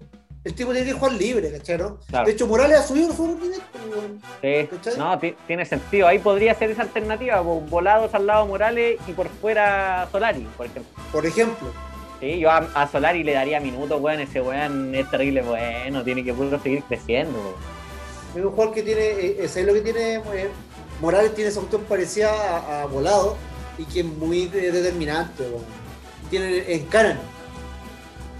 [0.43, 1.77] El tipo tiene que jugar libre, ¿cachai?
[1.77, 1.97] no?
[2.10, 2.25] Claro.
[2.25, 3.65] De hecho, Morales ha subido su rendimiento.
[3.89, 4.21] weón.
[4.41, 4.67] Sí.
[4.75, 4.97] ¿cachai?
[4.97, 6.08] No, ti- tiene sentido.
[6.08, 7.41] Ahí podría ser esa alternativa.
[7.41, 11.03] pues, Volados al lado Morales y por fuera Solari, por ejemplo.
[11.13, 11.69] Por ejemplo.
[12.19, 14.19] Sí, yo a, a Solari le daría minutos, weón.
[14.19, 16.03] Ese weón es terrible, bueno.
[16.03, 17.39] Tiene que puro seguir creciendo.
[17.39, 17.56] weón.
[18.36, 20.15] Es un jugador que tiene, eh, ¿sabes lo que tiene?
[20.15, 20.49] eh,
[20.99, 23.38] Morales tiene esa cuestión parecida a, a Volado
[23.77, 25.43] y que es muy de- determinante.
[25.43, 25.63] weón.
[26.29, 27.17] Tiene, encaran,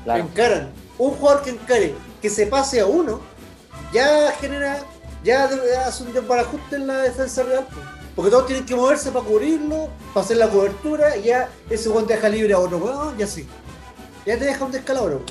[0.04, 0.24] Claro.
[0.24, 0.70] encaran.
[1.04, 3.20] Un jugador que encare, que se pase a uno,
[3.92, 4.80] ya genera,
[5.24, 5.50] ya
[5.86, 7.68] hace un desbarajuste en la defensa real.
[8.16, 12.08] Porque todos tienen que moverse para cubrirlo, para hacer la cobertura, y ya ese weón
[12.08, 13.46] deja libre a otro weón, ya sí.
[14.26, 15.22] Ya te deja un descalabro.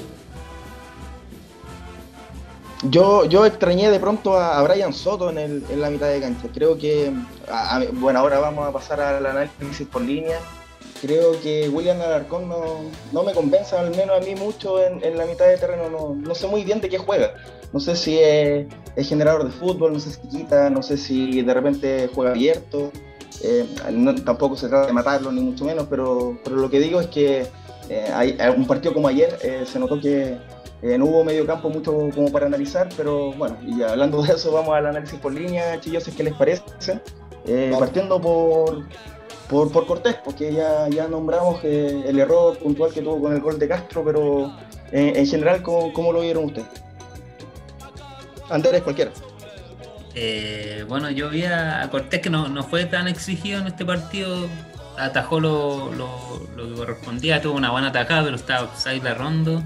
[2.82, 6.48] Yo, yo extrañé de pronto a, Brian Soto en, el- en la mitad de cancha.
[6.52, 7.12] Creo que,
[7.92, 10.38] bueno, ahora vamos a pasar al análisis por línea.
[11.02, 12.62] Creo que William Alarcón no,
[13.10, 15.90] no me convence, al menos a mí mucho en, en la mitad de terreno.
[15.90, 17.34] No, no sé muy bien de qué juega.
[17.72, 21.42] No sé si es, es generador de fútbol, no sé si quita, no sé si
[21.42, 22.92] de repente juega abierto.
[23.42, 23.66] Eh,
[24.24, 27.48] tampoco se trata de matarlo, ni mucho menos, pero, pero lo que digo es que
[27.88, 29.36] eh, hay, un partido como ayer
[29.66, 30.38] se notó que
[30.82, 34.72] no hubo medio campo mucho como para analizar, pero bueno, y hablando de eso, vamos
[34.76, 36.62] al análisis por línea, chillos, ¿qué les parece?
[37.72, 38.84] partiendo por,
[39.52, 43.58] por, por, Cortés, porque ya, ya nombramos el error puntual que tuvo con el gol
[43.58, 44.50] de Castro, pero
[44.90, 46.68] en general, ¿cómo, ¿cómo, lo vieron ustedes?
[48.48, 49.12] Andrés, cualquiera.
[50.14, 54.48] Eh, bueno, yo vi a, Cortés que no, fue tan exigido en este partido.
[54.98, 55.90] Atajó lo,
[56.56, 58.70] que correspondía, tuvo una buena atajada, pero estaba
[59.02, 59.62] la Rondo.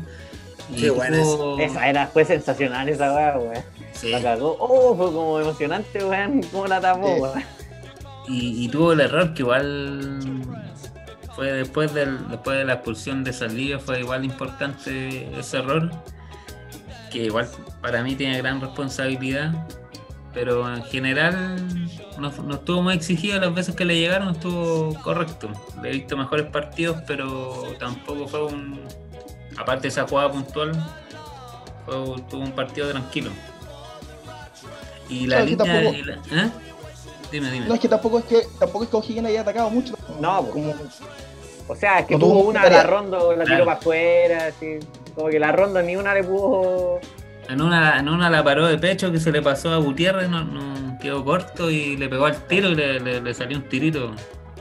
[0.77, 1.19] Qué buena
[1.61, 3.65] esa era, fue sensacional esa weá, weón.
[4.11, 4.57] La cagó.
[4.59, 7.35] Oh, fue como emocionante, weón, como la tapó,
[8.29, 10.21] Y, tuvo el error que igual
[11.35, 15.91] fue después del después de la expulsión de Saldivia fue igual importante ese error
[17.13, 17.47] que igual
[17.83, 19.53] para mí tiene gran responsabilidad
[20.37, 21.57] pero en general
[22.19, 25.51] no, estuvo muy exigido las veces que le llegaron, estuvo correcto.
[25.83, 28.81] Le he visto mejores partidos, pero tampoco fue un.
[29.57, 30.73] Aparte de esa jugada puntual,
[31.87, 31.95] fue,
[32.29, 33.31] tuvo un partido tranquilo.
[35.09, 35.95] Y la línea.
[36.33, 36.51] ¿eh?
[37.31, 37.67] Dime, dime.
[37.67, 39.95] No, es que tampoco es que tampoco es que O'Higgins haya atacado mucho.
[40.21, 40.75] No, como.
[41.69, 44.79] O sea, es que tuvo una, la ronda la tiró para afuera, así.
[45.15, 47.01] Como que la ronda ni una le pudo
[47.49, 50.45] en una, en una la paró de pecho que se le pasó a Gutiérrez, no,
[50.45, 54.13] no quedó corto y le pegó al tiro y le, le, salió un tirito.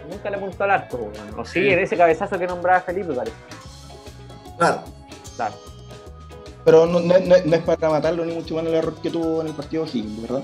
[0.10, 3.36] Nunca le apuntó al arco, o sí, en ese cabezazo que nombraba Felipe, parece.
[4.58, 4.84] Claro.
[5.36, 5.56] Claro.
[6.64, 9.48] Pero no, no, no, es para matarlo ni mucho menos el error que tuvo en
[9.48, 10.44] el partido Higgins, ¿verdad?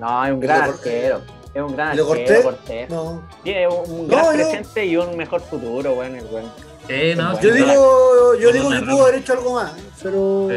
[0.00, 1.22] No, es un gran arquero.
[1.56, 2.90] Es un gran arquero, Cortés.
[2.90, 3.22] No.
[3.42, 6.52] Tiene un gran presente y un mejor futuro, bueno, el bueno.
[7.16, 10.48] no, yo digo, yo digo que pudo haber hecho algo más, pero...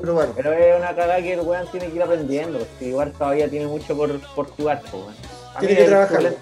[0.00, 0.32] Pero bueno.
[0.34, 3.66] Pero es una cagada que el weón tiene que ir aprendiendo, porque igual todavía tiene
[3.66, 5.14] mucho por, por jugar, pues,
[5.58, 6.34] Tiene que trabajar.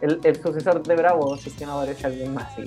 [0.00, 2.64] El, el, sucesor de Bravo, si es que no aparece alguien más, sí.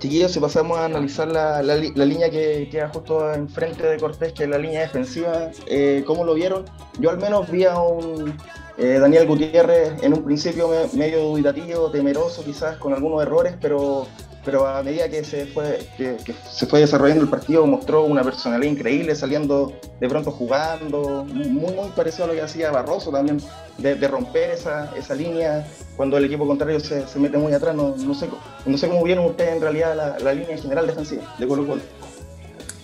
[0.00, 4.42] Chiquillos, si pasamos a analizar la, la, línea que queda justo enfrente de Cortés, que
[4.42, 6.64] es la línea defensiva, eh, ¿cómo lo vieron?
[6.98, 8.36] Yo al menos vi a un
[8.78, 14.06] eh, Daniel Gutiérrez en un principio medio dubitativo, temeroso quizás, con algunos errores, pero
[14.44, 16.16] pero a medida que se fue, que,
[16.50, 21.88] se fue desarrollando el partido mostró una personalidad increíble, saliendo de pronto jugando, muy, muy
[21.96, 23.40] parecido a lo que hacía Barroso también,
[23.78, 27.74] de, romper esa, esa, línea cuando el equipo contrario se, se mete muy atrás.
[27.74, 28.28] No, no, sé,
[28.66, 31.82] no sé cómo vieron ustedes en realidad la, la línea general defensiva de Colo Colo.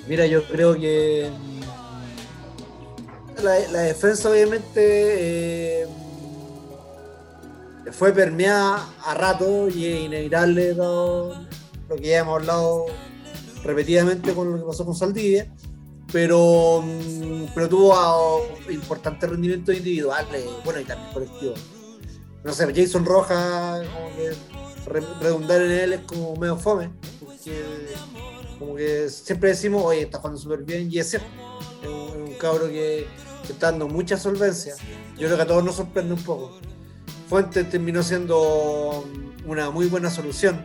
[0.08, 1.28] Mira, yo creo que
[3.42, 5.82] la, defensa obviamente...
[5.82, 5.86] Eh,
[7.92, 11.34] fue permeada a rato y es inevitable lo
[11.88, 12.86] que ya hemos hablado
[13.64, 15.52] repetidamente con lo que pasó con Saldivia,
[16.12, 21.60] pero, mm, pero tuvo importantes rendimientos individuales, bueno, y también colectivos.
[22.42, 24.32] No sé, Jason Rojas, como que
[25.20, 26.90] redundar en él es como medio fome,
[27.20, 27.62] porque
[28.58, 31.28] como que siempre decimos, oye, está jugando súper bien, y es cierto,
[32.40, 33.06] cabro que,
[33.46, 34.74] que está dando mucha solvencia.
[35.16, 36.58] Yo creo que a todos nos sorprende un poco.
[37.28, 39.04] Fuente terminó siendo
[39.46, 40.64] una muy buena solución,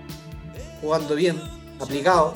[0.82, 1.40] jugando bien,
[1.80, 2.34] aplicado.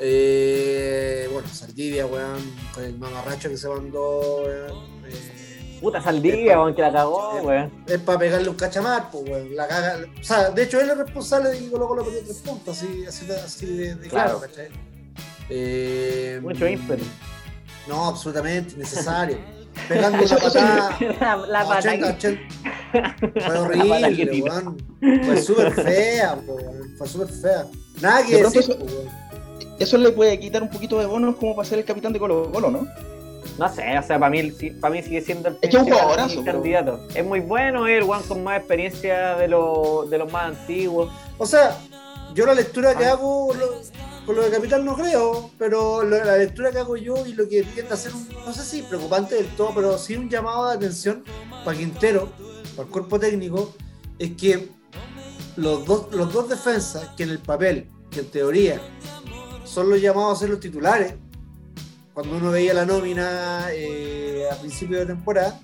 [0.00, 2.42] Eh, bueno, Saldivia, weón,
[2.74, 5.02] con el mamarracho que se mandó, weón.
[5.06, 7.84] Eh, Puta Saldivia, weón, que la cagó, weón.
[7.86, 9.56] Es para pegarle un cachamar, pues, weón.
[9.56, 12.38] La caga, o sea, de hecho, él es responsable de que luego lo perdió tres
[12.38, 14.68] puntos, así, así, así de, claro, ¿cachai?
[15.48, 17.04] Eh, Mucho ímpetu.
[17.88, 19.38] No, absolutamente, innecesario.
[19.88, 20.98] Pegando una patada.
[21.20, 22.40] La, la 80, 80,
[23.46, 24.76] fue horrible, weón.
[25.24, 26.38] Fue súper fea,
[26.96, 27.66] Fue súper fea.
[28.00, 28.78] Nada que decir, eso,
[29.78, 32.50] eso, le puede quitar un poquito de bonos como para ser el capitán de Colo
[32.50, 32.88] Colo, ¿no?
[33.58, 37.00] No sé, o sea, para mí, para mí sigue siendo el, es un candidato.
[37.14, 41.10] Es muy bueno, es el one con más experiencia de, lo, de los más antiguos.
[41.38, 41.76] O sea,
[42.34, 43.12] yo la lectura que ah.
[43.12, 43.52] hago
[44.28, 47.62] con lo de Capitán no creo, pero la lectura que hago yo y lo que
[47.62, 50.74] tiende a ser, un, no sé si preocupante del todo, pero sí un llamado de
[50.74, 51.24] atención
[51.64, 52.30] para Quintero,
[52.76, 53.74] el cuerpo técnico
[54.18, 54.68] es que
[55.56, 58.82] los dos, los dos defensas que en el papel, que en teoría
[59.64, 61.14] son los llamados a ser los titulares,
[62.12, 65.58] cuando uno veía la nómina eh, a principio de temporada,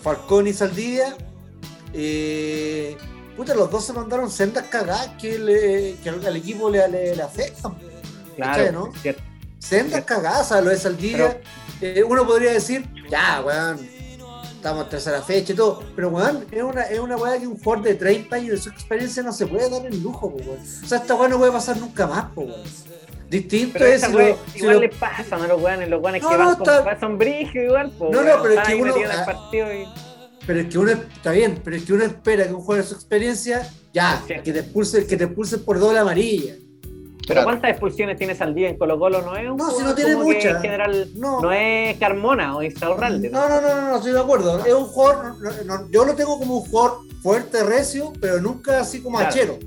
[0.00, 1.14] Falcón y Saldivia,
[1.92, 2.96] eh,
[3.36, 7.74] puta, los dos se mandaron sendas cagadas que, le, que al, equipo le, le, afectan.
[8.34, 8.92] Claro, ¿no?
[9.58, 11.40] Sendas cagadas, a lo de Saldivia.
[11.80, 13.86] Eh, uno podría decir, ya, weón,
[14.54, 15.82] estamos en tercera fecha y todo.
[15.94, 18.68] Pero, weón, es una, es una weá que un jugador de 30 años de su
[18.70, 20.60] experiencia no se puede dar el lujo, weón.
[20.60, 22.54] O sea, esta weá no puede pasar nunca más, weón.
[23.28, 24.02] Distinto es.
[24.02, 26.66] Si lo, igual le pasa a los weones, los weones que van con,
[27.00, 28.94] son igual, No, no, pero es que uno.
[28.96, 30.05] y...
[30.46, 32.88] pero es que uno está bien, pero es que uno espera que un jugador de
[32.90, 34.34] su experiencia, ya, Sí.
[34.44, 36.54] que te expulse, que te expulse por doble amarilla.
[37.26, 39.20] Pero ¿cuántas expulsiones tienes al día en Colo Colo?
[39.20, 40.56] No es un No, si no tiene muchas.
[40.56, 41.40] En general, No.
[41.40, 41.50] no.
[41.52, 43.30] es Carmona o Instaurralde.
[43.30, 44.64] No, no, no, no, no, estoy de acuerdo.
[44.64, 48.78] Es un jugador, no, no, yo lo tengo como un jugador fuerte, recio, pero nunca
[48.80, 49.30] así como Claro.
[49.32, 49.58] hachero.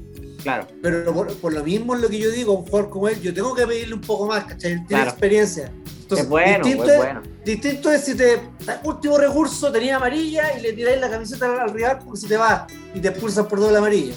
[0.41, 3.19] Claro, Pero por, por lo mismo es lo que yo digo, un jugador como él,
[3.19, 4.75] yo tengo que pedirle un poco más, ¿cachai?
[4.75, 5.09] Tiene Claro.
[5.09, 5.69] experiencia.
[6.09, 7.21] Entonces, es bueno, distinto, es bueno.
[7.45, 8.39] distinto es si te,
[8.83, 12.35] último recurso, tenía amarilla y le tiráis la camiseta al, al rival porque se te
[12.37, 14.15] va y te expulsan por doble amarilla.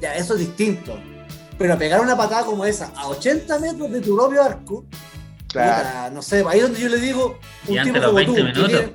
[0.00, 0.98] Ya, eso es distinto.
[1.58, 4.86] Pero pegar una patada como esa a 80 metros de tu propio arco,
[5.48, 5.76] Claro.
[5.86, 7.38] puta, no sé, ahí es donde yo le digo,
[7.68, 8.92] un tipo como 20 tú, tiene-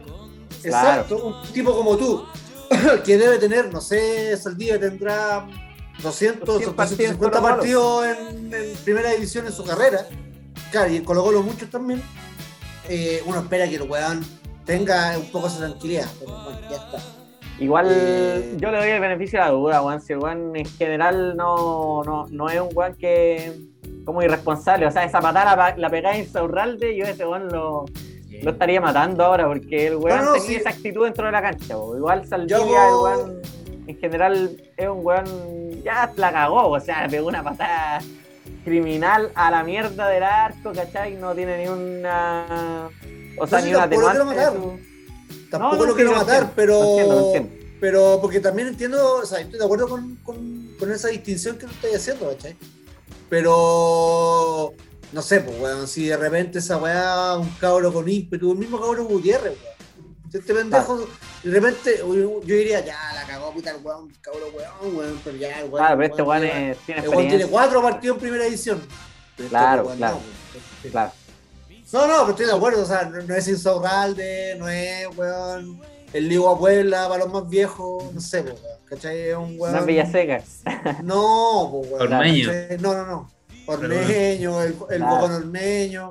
[0.63, 2.25] Exacto, un tipo como tú,
[3.05, 5.47] que debe tener, no sé, Saldivia tendrá
[6.01, 7.55] 200 o 200 partidos en 250 Colo-Colo.
[7.55, 10.05] partidos en, en primera división en su carrera.
[10.71, 12.03] Claro, y en Colo Colo muchos también.
[12.89, 14.25] Eh, uno espera que el weón
[14.65, 16.97] tenga un poco esa tranquilidad, pero bueno, ya está.
[17.59, 20.01] Igual Eh, yo le doy el beneficio de la duda, Juan.
[20.01, 23.53] Si el Juan en general no, no, no es un Juan que
[24.05, 24.85] como irresponsable.
[24.87, 27.85] O sea, esa patada la, la pegada en Saurralde, yo ese Juan lo,
[28.41, 30.55] lo estaría matando ahora porque el weón No, no, tenía sí.
[30.55, 31.73] esa actitud dentro de la cancha.
[31.73, 33.41] Igual Saldivia, Yo- el weón
[33.87, 35.25] en general es un weón
[35.83, 37.99] ya la cagó, o sea, pegó una patada
[38.69, 41.15] criminal a la mierda del arco, ¿cachai?
[41.15, 42.89] No tiene ni una.
[43.37, 44.53] O sea, No, ni una tampoco lo quiero matar.
[44.53, 46.81] su- Tampoco no, lo quiero matar, pero.
[46.83, 47.49] entiendo, entiendo.
[47.81, 51.65] Pero porque también entiendo, o sea, estoy de acuerdo con, con, con esa distinción que
[51.65, 52.55] tú estás haciendo, ¿cachai?
[53.29, 54.73] Pero
[55.13, 58.79] no sé, pues weón, si de repente esa weá, un cabro con ímpetu, el mismo
[58.79, 59.78] cabro Gutiérrez, weón.
[60.31, 61.07] Este pendejo,
[61.43, 65.37] de repente, yo, yo diría, ya la cagó puta el weón, cabrón weón, weón, pero
[65.37, 65.77] ya el weón.
[65.77, 68.45] Claro, pero este weón, weón weón, es- tiene el weón tiene cuatro partidos en primera
[68.45, 68.79] edición.
[69.35, 70.15] Pero este Claro, weón claro.
[70.17, 70.21] no,
[70.81, 70.91] pues.
[70.91, 71.11] Claro.
[71.91, 75.81] No, no, pero estoy de acuerdo, o sea, no, no es Insaurralde, no es, weón,
[76.13, 79.29] el Ligo a Puebla para los más viejos, no sé, weón, ¿cachai?
[79.29, 79.73] Es un weón.
[79.73, 80.43] No es Villaseca.
[81.03, 82.13] No, pues, weón.
[82.13, 82.49] Ormeño.
[82.79, 83.31] No, no, no.
[83.65, 85.15] Ormeño, el, el Claro.
[85.15, 86.09] Bocón Ormeño.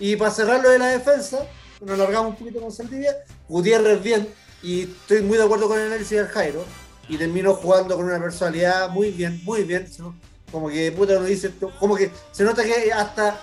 [0.00, 1.46] Y para cerrar lo de la defensa,
[1.80, 3.14] nos largamos un poquito con Saldivia,
[3.48, 4.28] Gutiérrez bien,
[4.62, 6.64] y estoy muy de acuerdo con el análisis del Jairo,
[7.08, 10.14] y terminó jugando con una personalidad muy bien, muy bien, ¿no?
[10.50, 13.40] como que puta uno dice, como que se nota que hasta,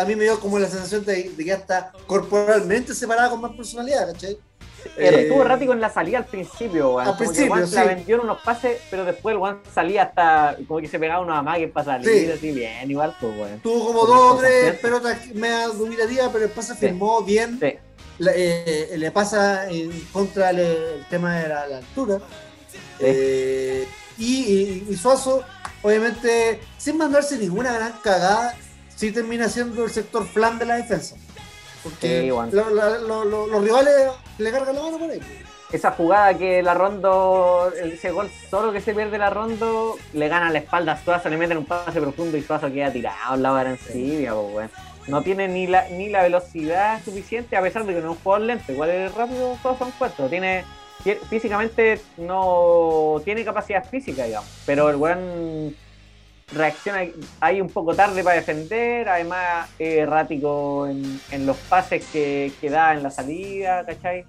[0.00, 3.42] a mí me dio como la sensación de, de que hasta corporalmente se paraba con
[3.42, 4.38] más personalidad, ¿cachai?
[4.96, 7.00] Pero Eh, estuvo errático en la salida al principio, weón.
[7.00, 7.88] al Como principio, el weón la sí.
[7.88, 11.36] vendió en unos pases, pero después el weón salía hasta como que se pegaba unos
[11.36, 12.32] amagues para salir, Sí.
[12.32, 13.60] así bien, igual, pues, weón.
[13.60, 17.58] Tuvo como Con dos o tres pelotas media dubitativas, pero el pase firmó bien.
[18.18, 22.18] La- eh, le pasa en contra el, el tema de la, la altura.
[23.00, 23.86] Eh,
[24.18, 25.42] y, y- y Suazo,
[25.82, 28.54] obviamente, sin mandarse ninguna gran cagada,
[28.94, 31.16] sí termina siendo el sector flan de la defensa.
[31.82, 32.50] Porque Sí, bueno.
[32.52, 33.94] lo- la- lo- lo- los rivales
[34.38, 35.20] le cargan la mano por ahí.
[35.72, 40.50] Esa jugada que la Rondo, ese gol solo que se pierde la Rondo, le gana
[40.50, 43.56] la espalda a Suazo, le meten un pase profundo y Suazo queda tirado al lado
[43.56, 44.70] de Arancibia, pues, weón.
[45.08, 48.22] No tiene ni la, ni la velocidad suficiente, a pesar de que no es un
[48.22, 50.28] jugador lento, igual es rápido, Suazo en cuatro.
[50.28, 50.64] Tiene,
[51.04, 55.76] fí- físicamente no tiene capacidad física, digamos, pero el weón
[56.52, 57.04] reacciona
[57.40, 62.70] ahí un poco tarde para defender, además es errático en, en los pases que, que
[62.70, 64.24] da en la salida, ¿cachai?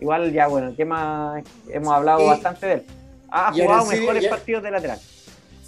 [0.00, 1.42] Igual ya, bueno, ¿qué más?
[1.68, 2.82] Hemos hablado Y- bastante de él.
[3.30, 4.98] Ha jugado mejores ya- partidos de lateral.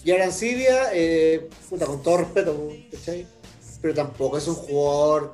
[0.05, 3.27] Y Arancibia, eh, puta, con todo respeto, ¿cachai?
[3.83, 5.33] Pero tampoco es un jugador.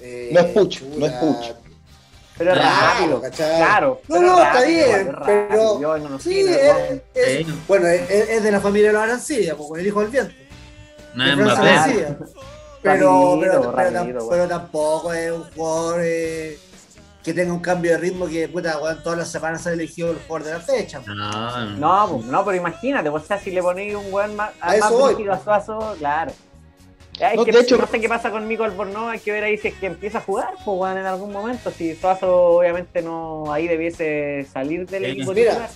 [0.00, 1.46] eh, No es Puch, no es Puch.
[2.38, 3.56] Pero es Claro, rápido, ¿cachai?
[3.56, 4.00] claro.
[4.06, 6.70] No, no, es está bien, pero- Yo no Sí, sé,
[7.14, 7.62] es, weón.
[7.66, 10.34] bueno, es, es de la familia de los Arancibia, pues, con el hijo del viento.
[11.14, 12.16] No es Mbappé.
[12.80, 14.48] Pero, pero, pero, weón.
[14.48, 16.56] tampoco es un jugador eh,
[17.24, 20.12] que tenga un cambio de ritmo que puta, weón, todas las semanas se ha elegido
[20.12, 21.00] el jugador de la fecha.
[21.00, 21.16] pues.
[21.16, 24.76] No, No, pues, no, pero imagínate, o sea, si le ponéis un buen más, A
[24.76, 26.30] más a Suazo, claro.
[27.20, 29.42] Es No, que de hecho- no sé qué pasa con Nico Albornoz, hay que ver
[29.44, 31.70] ahí si es que empieza a jugar, pues en algún momento.
[31.76, 35.70] Si Suazo obviamente no ahí debiese salir del equipo Mira, titular.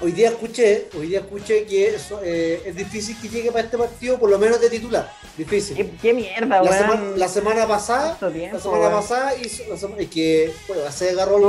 [0.00, 4.18] Hoy día escuché, hoy día escuché que eh, es difícil que llegue para este partido,
[4.18, 5.10] por lo menos de titular.
[5.38, 5.76] Difícil.
[5.76, 6.74] ¿Qué, qué mierda, La, weón.
[6.78, 11.06] semana, la semana pasada, tiempo, la semana pasada hizo, la sema- es que bueno, se
[11.06, 11.44] desgarró el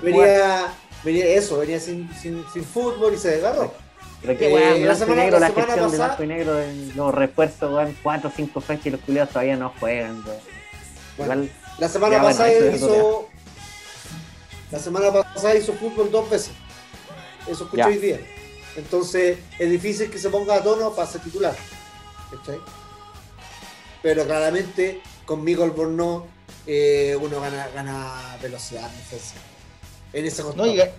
[0.00, 3.28] venía, venía eso, venía sin, sin, sin fútbol y se
[4.22, 6.06] Pero qué Eh, weón, la blanco y semana- negro, la la, semana gestión de pasada-
[6.16, 9.56] blanco y negro, de los refuerzos, weón, cuatro o cinco fechas y los culiados todavía
[9.56, 10.38] no juegan, weón.
[11.16, 13.28] Bueno, Igual, la semana Ya, bueno, pasada eso es hizo.
[14.70, 16.52] La semana pasada hizo fútbol dos veces.
[17.46, 17.86] Eso escuché Ya.
[17.86, 18.20] hoy día.
[18.76, 21.54] Entonces es difícil que se ponga a tono para ser titular.
[22.30, 22.58] ¿cachai?
[24.02, 26.24] Pero claramente conmigo Albornoz
[26.66, 29.34] eh, uno gana, gana velocidad en defensa.
[30.12, 30.74] En ese No, costado.
[30.74, 30.90] ga-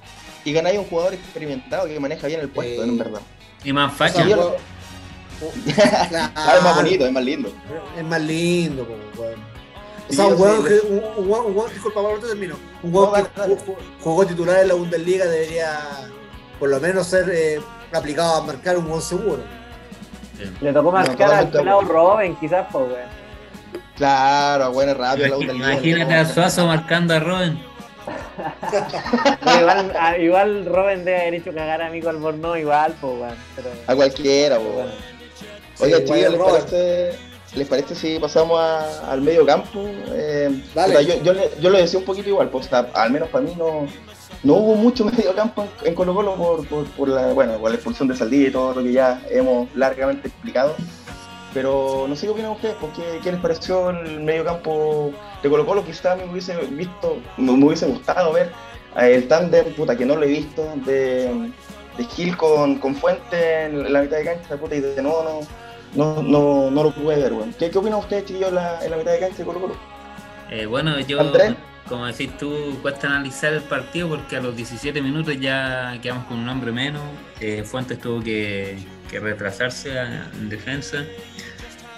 [0.46, 2.90] y ganáis un jugador experimentado que maneja bien el puesto, Sí.
[2.90, 3.20] en verdad.
[3.64, 4.56] Y más O sea, Claro.
[6.10, 6.32] Claro.
[6.36, 7.50] Ah, es más bonito, es más lindo.
[7.98, 8.88] Es más lindo,
[9.18, 9.36] weón.
[10.10, 10.74] O sea, un weón que.
[10.88, 12.56] Un, un, weón- disculpa, Pablo, te termino.
[12.84, 15.80] Un weón No, que jugó- jugó titular en la Bundesliga debería,
[16.60, 17.60] por lo menos, ser eh,
[17.92, 19.44] aplicado a marcar un buen seguro.
[20.62, 21.82] Le tocó marcar al totalmente pelado.
[21.82, 23.26] Robin, quizás, pues, weón.
[23.98, 25.28] Claro, bueno, rápido.
[25.30, 27.60] la Bundesliga, Imagínate a Suazo marcando a Robin.
[29.46, 33.36] No, igual, a- igual Robin debe haber hecho cagar a Mico Albornoz, igual, pues, weón.
[33.56, 34.64] Pero, A cualquiera, po.
[34.64, 34.92] bueno.
[35.80, 37.12] Oiga, Sí, chicos, ¿les parece,
[37.56, 39.86] ¿les parece si pasamos a- al medio campo?
[40.14, 41.06] Eh, Dale.
[41.06, 43.44] yo, yo, le- yo lo decía un poquito igual, pues, o sea, al menos para
[43.44, 43.88] mí no,
[44.44, 47.70] no hubo mucho medio campo en, en Colo Colo por, por, por la, bueno, por
[47.72, 50.76] la expulsión de Saldí y todo lo que ya hemos largamente explicado.
[51.56, 55.50] Pero no sé qué opinan ustedes, pues, ¿qué, qué les pareció el medio campo de
[55.50, 55.86] Colo Colo?
[55.86, 58.52] Quizás me hubiese visto, me, hubiese gustado ver
[58.98, 61.52] eh, el tándem, puta, que no lo he visto, de,
[61.98, 65.48] de Gil con, con Fuente en la mitad de cancha, puta, y de nuevo
[65.94, 67.54] no, no, no, no lo pude ver, weón.
[67.58, 69.76] ¿Qué, ¿Qué opinan ustedes, chiquillos, en la, en la mitad de cancha de Colo Colo?
[70.52, 71.56] Eh, bueno, yo, Andrés.
[71.88, 76.38] como decís tú, cuesta analizar el partido porque a los 17 minutos ya quedamos con
[76.38, 77.02] un hombre menos.
[77.40, 78.78] Eh, Fuentes tuvo que,
[79.10, 81.04] que retrasarse en defensa.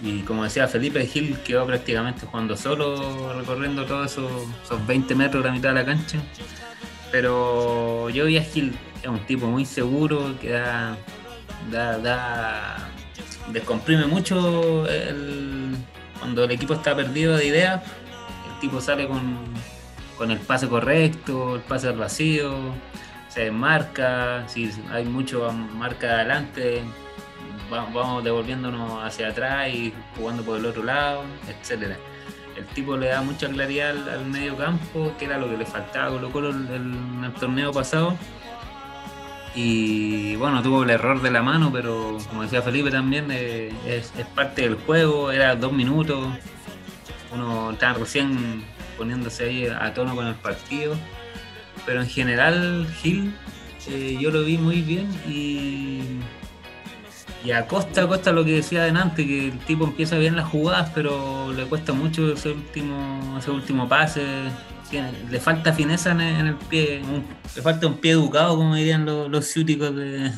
[0.01, 4.32] Y como decía Felipe Gil, quedó prácticamente jugando solo, recorriendo todos esos,
[4.64, 6.20] esos 20 metros de la mitad de la cancha.
[7.12, 10.97] Pero yo vi a Gil, es un tipo muy seguro, que da,
[11.72, 12.89] da, da-
[13.51, 14.86] descomprime mucho
[16.20, 17.82] cuando el equipo está perdido de ideas.
[18.53, 19.38] El tipo sale con,
[20.18, 22.53] con el pase correcto, el pase al vacío,
[23.38, 26.82] se desmarca, si hay mucho marca adelante,
[27.72, 31.98] va- vamos devolviéndonos hacia atrás y jugando por el otro lado, etcétera.
[32.56, 36.08] El tipo le da mucha claridad al, medio campo, que era lo que le faltaba
[36.08, 38.16] a Colo Colo el- el- en el torneo pasado.
[39.54, 44.12] Y bueno, tuvo el error de la mano, pero como decía Felipe también, eh, es,
[44.18, 46.28] es parte del juego, era dos minutos,
[47.32, 48.64] uno estaba recién
[48.98, 50.96] poniéndose ahí a tono con el partido,
[51.88, 53.34] pero en general Gil
[53.90, 56.02] eh, yo lo vi muy bien y,
[57.44, 60.48] y a Costa, a Costa lo que decía adelante, que el tipo empieza bien las
[60.50, 64.24] jugadas, pero le cuesta mucho ese último, ese último pase,
[64.92, 67.24] tiene- le falta fineza en el, en el pie, un-
[67.56, 70.32] le falta un pie educado, como dirían los, los ciúticos de,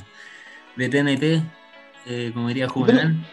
[0.76, 1.42] de TNT,
[2.06, 3.16] eh, como diría Juvenal.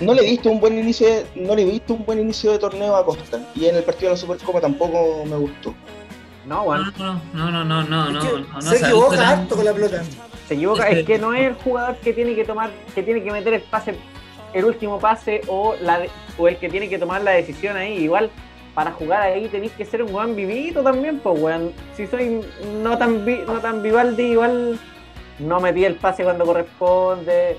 [0.00, 2.58] No le he visto un buen inicio no le he visto un buen inicio de
[2.58, 3.40] torneo a Costa.
[3.54, 5.76] Y en el partido de la Supercopa tampoco me gustó.
[6.48, 6.92] No, weón.
[7.34, 9.72] No, no, no, no, no, no, Es que no, no, se equivoca harto con la
[9.72, 10.02] pelota.
[10.48, 13.30] Se equivoca, es que no es el jugador que tiene que tomar, que tiene que
[13.30, 13.94] meter el pase,
[14.54, 17.98] el último pase o la de- o el que tiene que tomar la decisión ahí.
[18.04, 18.30] Igual
[18.74, 21.72] para jugar ahí tenéis que ser un weón vivito también, pues weón.
[21.94, 22.40] Si soy
[22.82, 24.78] no tan vi- no tan Vivaldi, igual
[25.40, 27.58] no metí el pase cuando corresponde,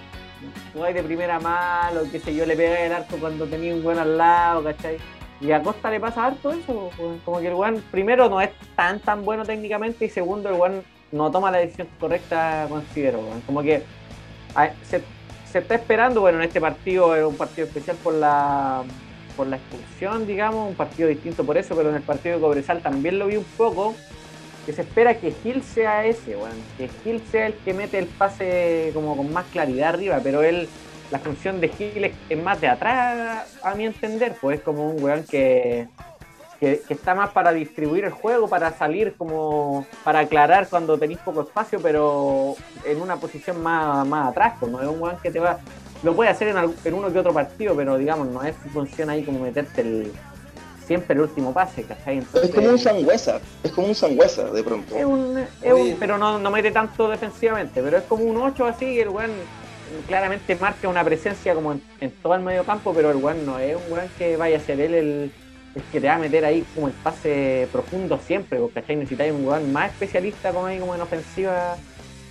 [0.74, 4.00] jugáis de primera mano, qué sé yo, le pegáis el arco cuando tenía un weón
[4.00, 4.98] al lado, ¿cachai?
[5.42, 7.20] Y a Costa le pasa harto eso, weón.
[7.24, 10.84] como que el weón primero no es tan tan bueno técnicamente y segundo el weón
[11.12, 13.22] no toma la decisión correcta, considero.
[13.46, 13.84] Como que
[14.56, 15.02] a- se,
[15.50, 18.84] se está esperando, bueno, en este partido es un partido especial por la
[19.38, 22.82] por la expulsión, digamos, un partido distinto por eso, pero en el partido de Cobresal
[22.82, 23.96] también lo vi un poco,
[24.66, 28.08] que se espera que Gil sea ese, weón, que Gil sea el que mete el
[28.08, 30.68] pase como con más claridad arriba, pero él,
[31.12, 35.04] la función de Gil es, más de atrás, a mi entender, pues es como un
[35.04, 35.88] weón que,
[36.60, 41.20] que, que está más para distribuir el juego, para salir como, para aclarar cuando tenéis
[41.20, 42.56] poco espacio, pero
[42.86, 45.58] en una posición más, más atrás, pues no es un weón que te va,
[46.04, 49.10] lo puede hacer en, en uno que otro partido, pero digamos, no es su función
[49.10, 50.12] ahí como meterte el,
[50.86, 52.20] siempre el último pase, ¿cachai?
[52.20, 54.96] Entonces, Es como un sangüesa, es como un sangüesa de pronto.
[54.96, 58.66] es un, es un- pero no, no mete tanto defensivamente, pero es como un 8
[58.66, 59.32] así, el weón
[60.08, 63.60] claramente marca una presencia como en, en todo el medio campo, pero el weón no
[63.60, 65.32] es un weón que vaya a ser él el,
[65.92, 68.96] que te va a meter ahí como el pase profundo siempre, porque ¿cachai?
[68.96, 71.78] necesitáis un weón más especialista como ahí como en ofensiva,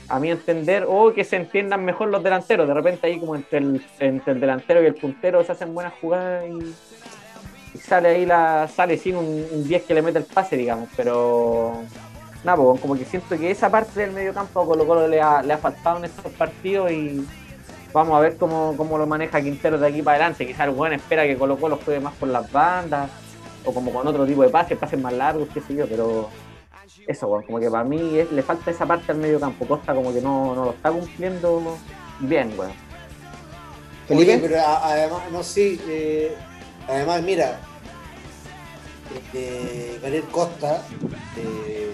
[0.09, 3.59] a mi entender, o que se entiendan mejor los delanteros, de repente ahí como entre
[3.59, 6.74] el, entre el delantero y el puntero se hacen buenas jugadas y,
[7.78, 11.82] sale ahí la, sale sin un, un 10 que le mete el pase, digamos, pero
[12.42, 15.20] nada, pues, como que siento que esa parte del medio campo a Colo Colo le
[15.20, 17.24] ha faltado en estos partidos y
[17.93, 20.47] vamos a ver cómo, cómo lo maneja Quintero de aquí para adelante.
[20.47, 23.11] Quizás el buen espera que Colo Colo juegue más por las bandas
[23.64, 26.28] o como con otro tipo de pases, pases más largos, qué sé yo, pero
[27.07, 29.66] eso, weón, como que para mí es- le falta esa parte al medio campo.
[29.66, 31.76] Costa como que no, no lo está cumpliendo
[32.20, 32.72] bien, weón.
[34.07, 36.34] Felipe, Oye, pero a- además, no, sí, eh,
[36.89, 37.59] además, mira,
[39.34, 40.82] eh, Gabriel Costa
[41.36, 41.91] eh,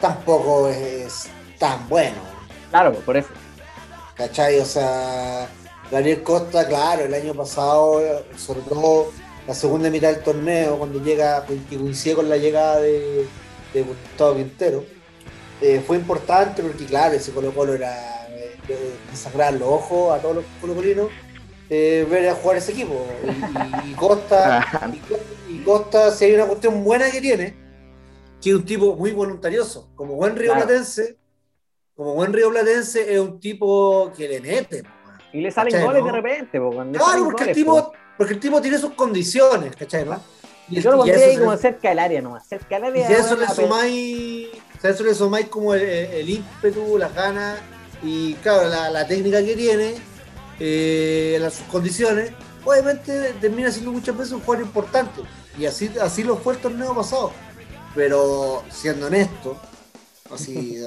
[0.00, 2.16] tampoco es tan bueno.
[2.70, 3.28] Claro, por eso.
[4.16, 4.58] ¿Cachai?
[4.60, 5.48] O sea,
[5.90, 8.02] Gabriel Costa, claro, el año pasado,
[8.36, 9.12] sobre todo
[9.46, 13.26] la segunda mitad del torneo, cuando llega, que coincide con la llegada de,
[13.72, 14.84] de Gustavo Quintero,
[15.60, 20.20] eh, fue importante porque, claro, ese Colo Colo era eh, de sangrar los ojos a
[20.20, 21.08] todos los colocolinos
[21.70, 23.06] eh, ver a jugar ese equipo.
[23.86, 24.92] Y, Costa,
[25.48, 27.54] y, Costa, si hay una cuestión buena que tiene,
[28.42, 31.16] que es un tipo muy voluntarioso, como buen río platense,
[31.96, 34.82] como buen río platense es un tipo que le mete.
[35.32, 36.60] Y le salen goles de repente,
[36.92, 40.04] claro, porque, el tipo, porque el tipo tiene sus condiciones, ¿cachai?
[40.04, 40.20] ¿no?
[40.68, 43.10] Y, yo lo pondría ahí como cerca del área nomás, cerca del área.
[43.10, 44.48] Y eso le sumáis,
[44.82, 47.58] eso le sumáis como el, ímpetu, las ganas
[48.02, 49.94] y claro, la, la técnica que tiene
[50.58, 52.32] eh, las condiciones,
[52.64, 55.22] obviamente termina siendo muchas veces un jugador importante.
[55.58, 57.32] Y así, así lo fue el torneo pasado.
[57.94, 59.58] Pero siendo honesto,
[60.32, 60.78] así,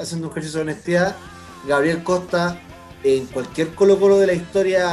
[0.00, 1.16] haciendo un ejercicio de honestidad,
[1.66, 2.60] Gabriel Costa
[3.02, 4.86] en cualquier Colo Colo de la historia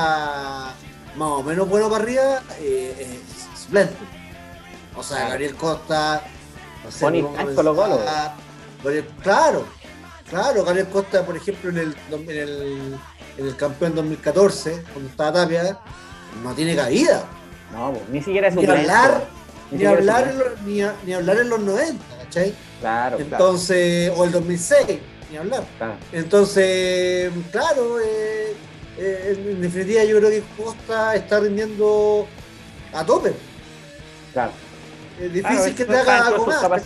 [1.15, 3.95] más o menos bueno para arriba eh, es suplente.
[4.95, 6.23] O sea, Gabriel Costa.
[6.83, 7.25] No sé,
[7.55, 7.99] Colo Colo.
[9.21, 9.65] Claro,
[10.29, 12.99] claro, Gabriel Costa, por ejemplo, en el, en el
[13.37, 15.79] en el campeón 2014, cuando estaba Tapia,
[16.43, 17.23] no tiene cabida.
[17.71, 19.27] No, ni siquiera es ni hablar,
[19.71, 20.61] ni, hablar en los,
[21.05, 22.53] ni, hablar en los 90, ¿cachai?
[22.83, 24.99] Claro, Entonces, o el 2006,
[25.31, 25.63] ni hablar.
[26.11, 28.53] Entonces, claro, eh,
[28.97, 32.27] eh, en definitiva yo creo que Costa está rindiendo
[32.91, 33.33] a tope.
[34.33, 34.51] Claro.
[35.17, 36.83] Es difícil que te haga algo más.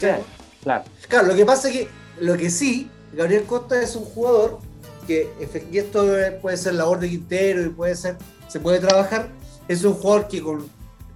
[0.62, 0.84] Claro.
[1.08, 1.90] claro, lo que pasa es que,
[2.20, 4.60] lo que sí, Gabriel Costa es un jugador
[5.08, 5.32] que
[5.72, 6.06] y esto
[6.44, 8.18] puede ser labor de Quintero y puede ser,
[8.48, 9.30] se puede trabajar,
[9.68, 10.70] es un jugador que con,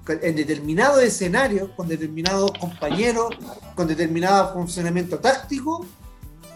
[0.07, 3.29] en determinado escenario, con determinados compañeros,
[3.75, 5.85] con determinado funcionamiento táctico,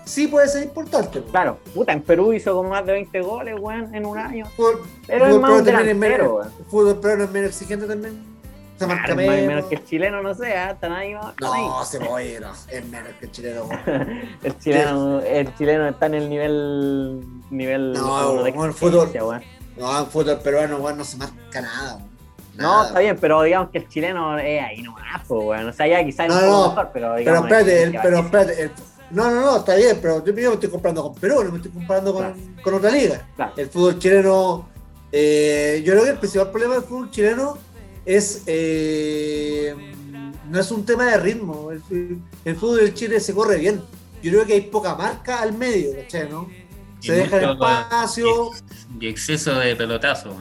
[0.06, 1.22] sí puede ser importante.
[1.32, 4.46] Claro, puta, en Perú hizo como más de 20 goles, weón, en un año.
[5.08, 8.36] pero es más delantero, Fútbol pero es menos exigente también.
[8.78, 9.66] Se marca menos.
[9.66, 11.14] que el chileno, no sé, están ahí.
[11.14, 13.70] no, se puede, no, es menos que el chileno.
[14.43, 19.12] el chileno, el chileno está en el nivel nivel no, de bueno, fútbol,
[19.78, 22.00] No, en fútbol peruano, bueno, no se marca nada.
[22.58, 25.70] No, está bien, pero digamos que el chileno es ahí nomás, pues, bueno.
[25.70, 27.47] O sea, ya quizás no, no, mejor, pero digamos.
[27.49, 28.72] Pero espérate, pero espérate.
[29.12, 31.72] no, no, no, está bien, pero yo me estoy comprando con Perú, no me estoy
[31.72, 33.28] comparando con, con otra liga.
[33.58, 34.70] El fútbol chileno,
[35.12, 37.58] eh, yo creo que el principal problema del fútbol chileno
[38.06, 39.76] es eh,
[40.49, 41.72] no es un tema de ritmo.
[41.72, 43.82] El, el, fútbol del Chile se corre bien.
[44.22, 46.30] Yo creo que hay poca marca al medio, ¿cachai?
[46.30, 46.49] ¿no?
[46.99, 48.51] Se deja el espacio.
[48.99, 50.36] Y exceso de pelotazo.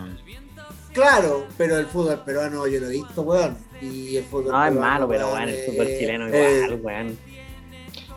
[0.94, 3.58] Claro, pero el fútbol peruano yo lo he visto, weón.
[3.80, 7.18] Y el fútbol no, es malo, pero bueno, el fútbol chileno igual, weón.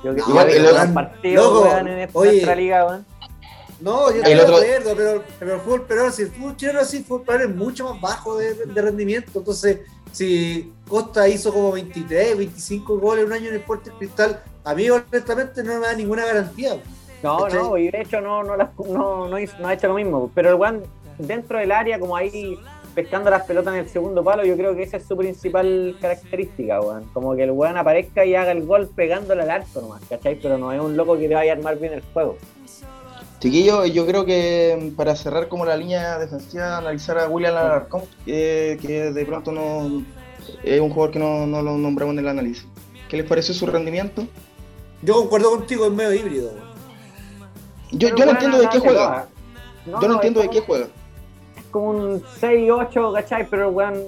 [0.03, 3.05] Yo que igual, el partido, weón, en esta liga, weón.
[3.80, 6.97] No, yo estoy de acuerdo, pero, pero el fútbol peruano, si el fútbol chileno así,
[6.97, 9.39] el fútbol peruano es mucho más bajo de, de, rendimiento.
[9.39, 9.80] Entonces,
[10.11, 14.88] si Costa hizo como 23, 25 goles un año en el Puerto Cristal, a mí
[14.89, 16.80] honestamente no me da ninguna garantía.
[17.23, 20.30] No, no, y de hecho no, no, no, no, hizo, no ha hecho lo mismo.
[20.36, 20.84] Pero el Juan,
[21.18, 22.57] dentro del área, como ahí
[22.95, 26.82] pescando las pelotas en el segundo palo, yo creo que esa es su principal característica,
[26.82, 27.05] weón.
[27.13, 30.39] Como que el weón aparezca y haga el gol pegándole al arco nomás, ¿cachai?
[30.41, 32.38] Pero no es un loco que te vaya a armar bien el juego.
[33.39, 39.11] Chiquillo, yo creo que para cerrar como la línea defensiva, analizar a William Alarcón, que
[39.13, 40.03] de pronto no
[40.63, 42.65] es un jugador que no, no, lo nombramos en el análisis.
[43.09, 44.26] ¿Qué les pareció su rendimiento?
[45.03, 46.51] Yo concuerdo contigo, es medio híbrido.
[47.91, 49.28] Yo, yo no entiendo de qué juega.
[49.86, 50.88] yo no, entiendo de qué juega.
[51.72, 53.47] Como un 6-8, ¿cachai?
[53.49, 54.05] Pero weón,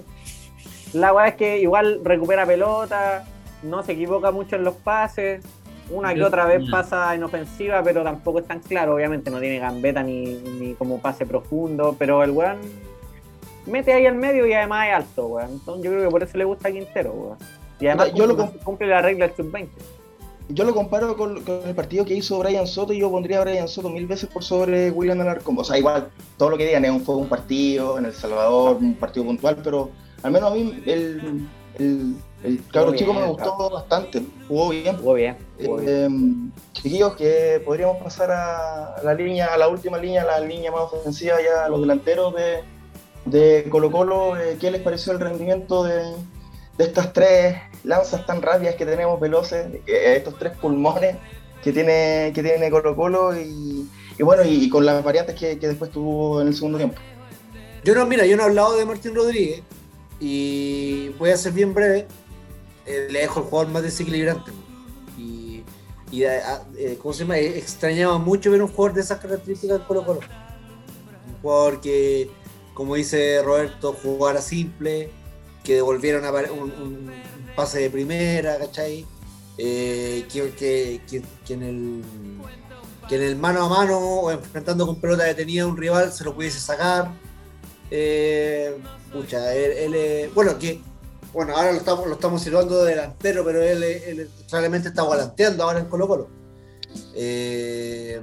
[0.94, 3.26] la weá es que igual recupera pelota,
[3.64, 5.46] no se equivoca mucho en los pases
[5.92, 8.96] una que otra vez pasa en ofensiva, pero tampoco es tan claro.
[8.96, 12.58] Obviamente no tiene gambeta ni, ni como pase profundo, pero el weón
[13.66, 15.52] mete ahí al medio y además es alto, weón.
[15.52, 17.38] Entonces yo creo que por eso le gusta a Quintero, weón.
[17.80, 19.70] Y además yo cumple, lo cumple la regla del sub-20.
[20.50, 23.68] Yo lo comparo con, el partido que hizo Brian Soto y yo pondría a Brian
[23.68, 25.58] Soto mil veces por sobre William Alarcón.
[25.58, 28.78] O sea, igual, todo lo que digan es un, fue un partido en El Salvador,
[28.78, 29.92] un partido puntual, pero
[30.24, 31.48] al menos a mí el,
[31.78, 34.96] el el cabro chico me gustó bastante, jugó bien.
[34.98, 35.36] Jugó bien.
[35.60, 36.08] Eh,
[36.72, 41.36] chiquillos, que podríamos pasar a la línea, a la última línea, la línea más ofensiva,
[41.42, 42.64] ya los delanteros de,
[43.26, 44.38] de Colo Colo.
[44.38, 46.14] Eh, ¿Qué les pareció el rendimiento de,
[46.78, 47.58] estas tres
[47.90, 51.18] lanzas tan rápidas que tenemos veloces, estos tres pulmones
[51.64, 55.92] que tiene, que tiene Colo Colo y, bueno, y, con las variantes que, que después
[55.92, 56.98] tuvo en el segundo tiempo?
[57.84, 59.64] Yo no, mira, yo no he hablado de Martín Rodríguez
[60.20, 62.06] y voy a ser bien breve.
[62.86, 64.52] Eh, le dejo el jugador más desequilibrante.
[65.18, 65.64] Y
[66.12, 67.38] y eh, ¿cómo se llama?
[67.38, 70.20] extrañaba mucho ver un jugador de esas características en Colo Colo.
[71.28, 72.30] Un jugador que,
[72.74, 75.12] como dice Roberto, jugara simple,
[75.64, 76.20] que devolviera
[76.52, 77.12] un,
[77.56, 79.06] pase de primera, ¿cachai?
[79.58, 82.04] Eh, que, que, en el,
[83.08, 86.24] que en el mano a mano o enfrentando con pelota detenida a un rival se
[86.24, 87.12] lo pudiese sacar.
[87.92, 88.78] Eh,
[89.14, 90.82] él, bueno, que
[91.34, 95.80] bueno, ahora lo estamos, lo estamos situando de delantero, pero él, claramente está volanteando ahora
[95.80, 96.30] en Colo Colo.
[97.14, 98.20] Eh,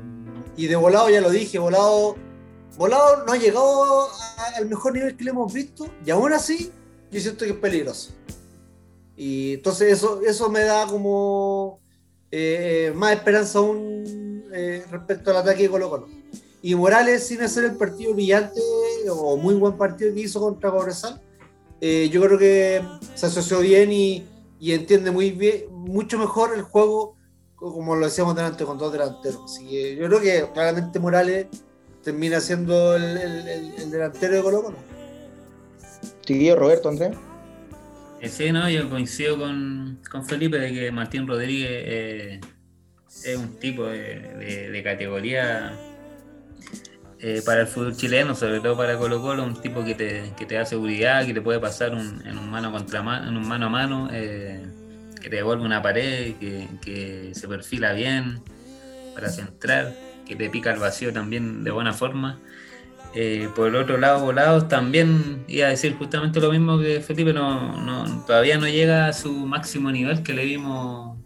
[0.56, 2.16] y de volado ya lo dije, volado,
[2.76, 4.08] volado no ha llegado
[4.56, 6.72] al mejor nivel que le hemos visto, y aún así
[7.10, 8.10] yo siento que es peligroso.
[9.16, 11.80] Y entonces eso, eso me da como
[12.30, 16.08] eh, más esperanza aún eh, respecto al ataque de Colo Colo.
[16.62, 18.60] Y Morales, sin hacer el partido brillante
[19.10, 21.20] o muy buen partido que hizo contra Cobresal,
[21.80, 22.82] eh, yo creo que
[23.14, 24.24] se asoció bien y,
[24.60, 27.14] entiende muy bien, mucho mejor el juego,
[27.54, 29.42] como lo decíamos delante, con dos delanteros.
[29.44, 31.46] Así que yo creo que claramente Morales
[32.02, 34.76] termina siendo el, delantero de Colo Colo.
[36.56, 37.16] Roberto, Andrés.
[38.20, 42.40] Eh, sí, no, yo coincido con, Felipe de que Martín Rodríguez eh,
[43.24, 45.78] es un tipo de categoría
[47.18, 50.44] eh, para el fútbol chileno, sobre todo para Colo Colo, un tipo que te, que
[50.44, 53.66] te da seguridad, que te puede pasar en un mano contra mano, en un mano
[53.66, 58.40] a mano, que te devuelve una pared, que, se perfila bien
[59.14, 59.94] para centrar,
[60.26, 62.38] que te pica el vacío también de buena forma.
[63.18, 67.32] Eh, por el otro lado, Volados también iba a decir justamente lo mismo que Felipe,
[67.32, 71.16] no, no, todavía no llega a su máximo nivel que le vimos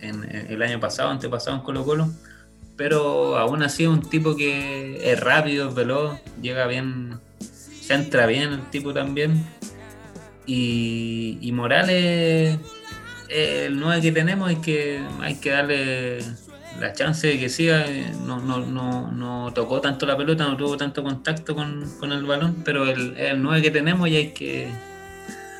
[0.00, 2.10] en, el año pasado, antepasado en Colo Colo
[2.80, 8.24] pero aún así es un tipo que es rápido, es veloz, llega bien, se entra
[8.24, 9.44] bien el tipo también.
[10.46, 12.58] Y, Morales,
[13.28, 16.18] el 9 que tenemos, hay que, hay que darle
[16.80, 17.84] la chance de que siga.
[18.26, 22.62] No, no, no, no tocó tanto la pelota, no tuvo tanto contacto con, el balón,
[22.64, 24.68] pero el, el 9 que tenemos y hay que,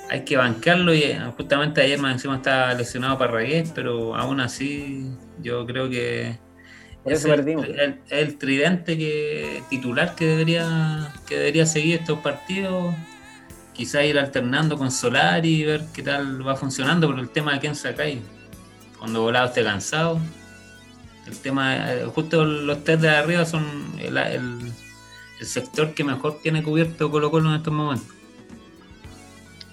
[0.09, 0.95] hay que bancarlo.
[0.95, 5.11] Y justamente ayer más encima estaba lesionado para Ragués, pero aún así
[5.43, 6.39] yo creo que
[7.05, 7.25] es
[8.11, 12.95] el, tridente que titular que debería que debería seguir estos partidos
[13.73, 17.61] quizá ir alternando con Solari y ver qué tal va funcionando por el tema de
[17.61, 18.23] quién ahí
[18.99, 20.21] cuando volado esté cansado
[21.27, 23.65] el tema eh, justo los test de arriba son
[23.99, 24.73] el, el,
[25.43, 28.09] sector que mejor tiene cubierto Colo Colo en estos momentos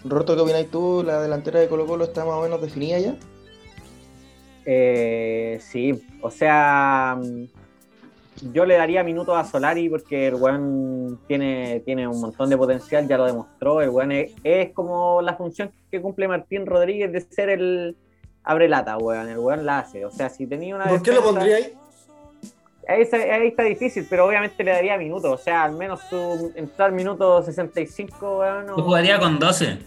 [0.06, 1.04] Roberto, ¿qué opinas tú?
[1.06, 3.16] ¿La delantera de Colo Colo está más o menos definida ya?
[4.70, 7.18] Eh, sí, o sea,
[8.52, 13.08] yo le daría minutos a Solari porque el weón tiene, tiene un montón de potencial,
[13.08, 13.82] ya lo demostró.
[13.82, 17.96] El weón es, como la función que cumple Martín Rodríguez de ser el
[18.48, 19.28] abre lata, weón.
[19.30, 20.06] El weón la hace.
[20.06, 20.86] O sea, si tenía una.
[20.86, 21.74] ¿Por qué lo pondría ahí?
[22.88, 25.30] Ahí está, difícil, pero obviamente le daría minutos.
[25.30, 28.68] O sea, al menos su entrar minuto 65, weón.
[28.68, 29.78] Yo jugaría con 12.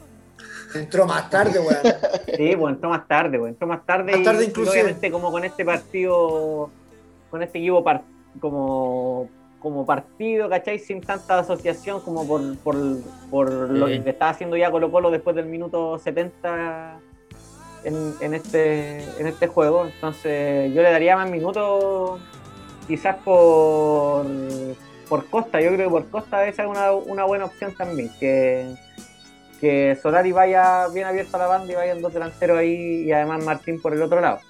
[0.74, 1.82] Entró más tarde, weón.
[2.36, 3.50] Sí, pues entró más tarde, weón.
[3.50, 4.12] Entró más tarde.
[4.12, 6.70] Más tarde y, obviamente como con este partido,
[7.30, 7.82] con este equipo
[8.38, 10.78] como, como partido, ¿cachai?
[10.78, 12.76] Sin tanta asociación como por, por,
[13.30, 17.00] por lo que estaba haciendo ya Colo Colo después del minuto 70
[17.84, 19.86] en, en, este, en este juego.
[19.86, 22.20] Entonces yo le daría más minutos
[22.86, 24.26] quizás por,
[25.08, 25.60] por Costa.
[25.60, 28.10] Yo creo que por Costa esa es una, una buena opción también.
[28.18, 28.74] Que
[29.60, 33.44] que Solari vaya bien abierto a la banda y vayan dos delanteros ahí y además
[33.44, 34.40] Martín por el otro lado.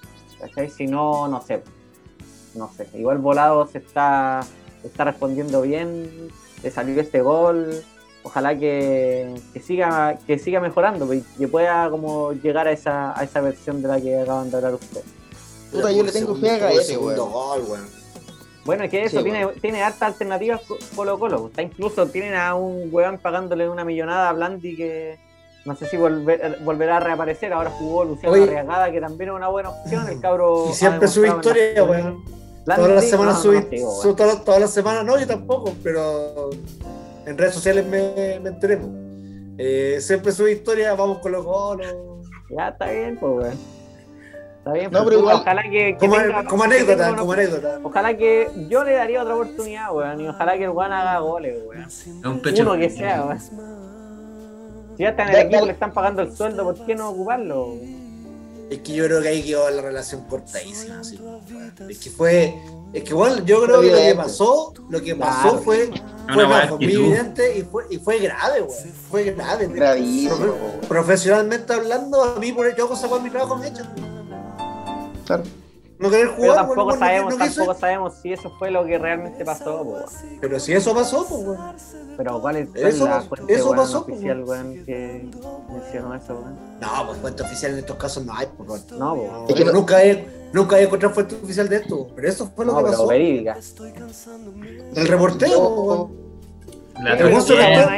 [0.75, 1.61] Si no, no sé.
[2.55, 2.87] No sé.
[2.93, 4.39] Igual Volado se está,
[4.83, 6.29] está respondiendo bien.
[6.63, 7.83] Le salió este gol.
[8.23, 13.41] Ojalá que, siga que siga mejorando y que pueda como llegar a esa, a esa
[13.41, 15.05] versión de la que acaban de hablar ustedes.
[15.71, 17.19] Puta, yo le tengo fe a ese, Gol,
[18.63, 20.61] bueno, es que eso tiene, tiene hartas alternativas
[20.95, 21.47] Colo Colo.
[21.47, 25.17] Está incluso tienen a un weón pagándole una millonada a Blandi que
[25.65, 27.53] no sé si volverá a reaparecer.
[27.53, 30.07] Ahora jugó Luciano Arriagada, que también es una buena opción.
[30.07, 30.67] El cabro.
[30.69, 32.23] Y siempre su historia, weón.
[32.65, 33.59] Todas las semanas subí,
[34.15, 36.51] todas, las semanas, no, yo tampoco, pero
[37.31, 38.79] en redes sociales me, me enteré.
[39.57, 41.45] Eh, siempre su historia, vamos con los
[42.49, 43.81] Ya está bien, pues, weón.
[44.57, 46.15] Está bien, no, pero igual, ojalá que, como,
[46.47, 47.79] como, anécdota, como anécdota.
[47.81, 51.57] Ojalá que yo le daría otra oportunidad, weón, y ojalá que el weón haga goles,
[51.65, 51.87] weón.
[52.25, 52.61] Un pecho.
[52.61, 53.39] Uno que sea, weón.
[54.97, 57.75] Si ya está en el equipo, le están pagando el sueldo, ¿por qué no ocuparlo?
[58.71, 61.19] Es que yo creo que ahí quedó la relación cortadísima, así.
[61.89, 62.55] Es que fue.
[62.93, 65.91] Es que igual yo creo que lo que pasó, lo que pasó fue,
[66.33, 68.93] fue, muy evidente y fue, y fue grave, weón.
[69.09, 69.67] Fue grave.
[69.67, 70.79] Gravísimo.
[70.87, 73.93] profesionalmente hablando, a mí por yo hago sacar mi trabajo me echan.
[76.01, 78.85] No querer Pero jugar, tampoco weón, no- sabemos, no tampoco sabemos si eso fue lo
[78.85, 79.99] que realmente pasó, po.
[80.41, 81.59] Pero si eso pasó, pues.
[82.17, 85.29] Pero cuál es, cuál es Eso la fuente, eso pasó, po, oficial, weón, que
[85.69, 86.57] mencionó eso, weón.
[86.81, 88.91] No, pues fuente oficial en estos casos no hay, pues.
[88.91, 89.45] No, po.
[89.47, 92.65] Es que no- nunca he, nunca he encontrado fuente oficial de esto, pero eso fue
[92.65, 93.07] lo No, que pero pasó.
[93.07, 93.57] verídica.
[94.95, 96.09] El reporteo.
[97.01, 97.89] La El weón se restó-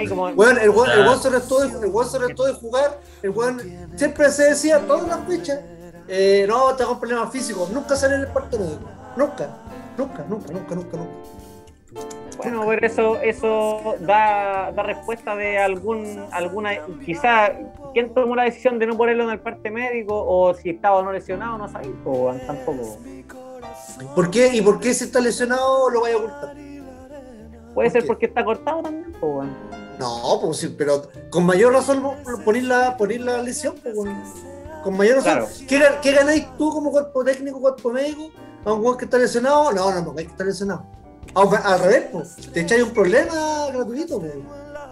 [2.46, 3.62] de, jugar, el weón
[3.96, 5.60] siempre se decía todas las fechas,
[6.08, 9.50] eh, no, con problemas físicos, nunca sale en el parte médico, nunca,
[9.98, 11.12] nunca, nunca, nunca, nunca, nunca.
[12.38, 16.72] Bueno, pero eso, eso da, da respuesta de algún, alguna,
[17.06, 17.52] quizá,
[17.94, 20.16] ¿quién tomó la decisión de no ponerlo en el parte médico?
[20.16, 21.68] O si estaba o no lesionado, no
[22.04, 22.98] po, weón, tampoco.
[24.16, 24.48] ¿Por qué?
[24.54, 26.56] ¿Y por qué si está lesionado lo vaya a ocultar?
[27.74, 28.08] Puede ¿Por ser qué?
[28.08, 29.56] porque está cortado también, po, weón.
[30.00, 32.04] No, pues sí, pero con mayor razón
[32.44, 34.53] poner la, poner la lesión, pues, weón.
[34.84, 35.22] Con mayor.
[35.24, 35.48] Claro.
[35.68, 38.30] ¿Qué, gan- qué ganáis tú como cuerpo técnico, cuerpo médico?
[38.66, 40.86] A un weón que está lesionado, no, no, no, hay que estar lesionado.
[41.36, 44.34] Al, al revés, pues, te echáis un problema gratuito, pues,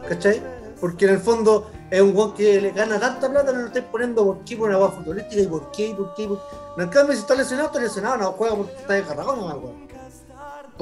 [0.09, 0.41] ¿cachai?
[0.79, 3.85] Porque en el fondo es un weón que le gana tanta plata, no lo estáis
[3.91, 6.37] poniendo por qué por una hueá futbolística y por qué, y por qué, y por
[6.39, 6.81] qué.
[6.81, 9.87] En cambio, si está lesionado, está lesionado, no juega porque está descargado, no, weón.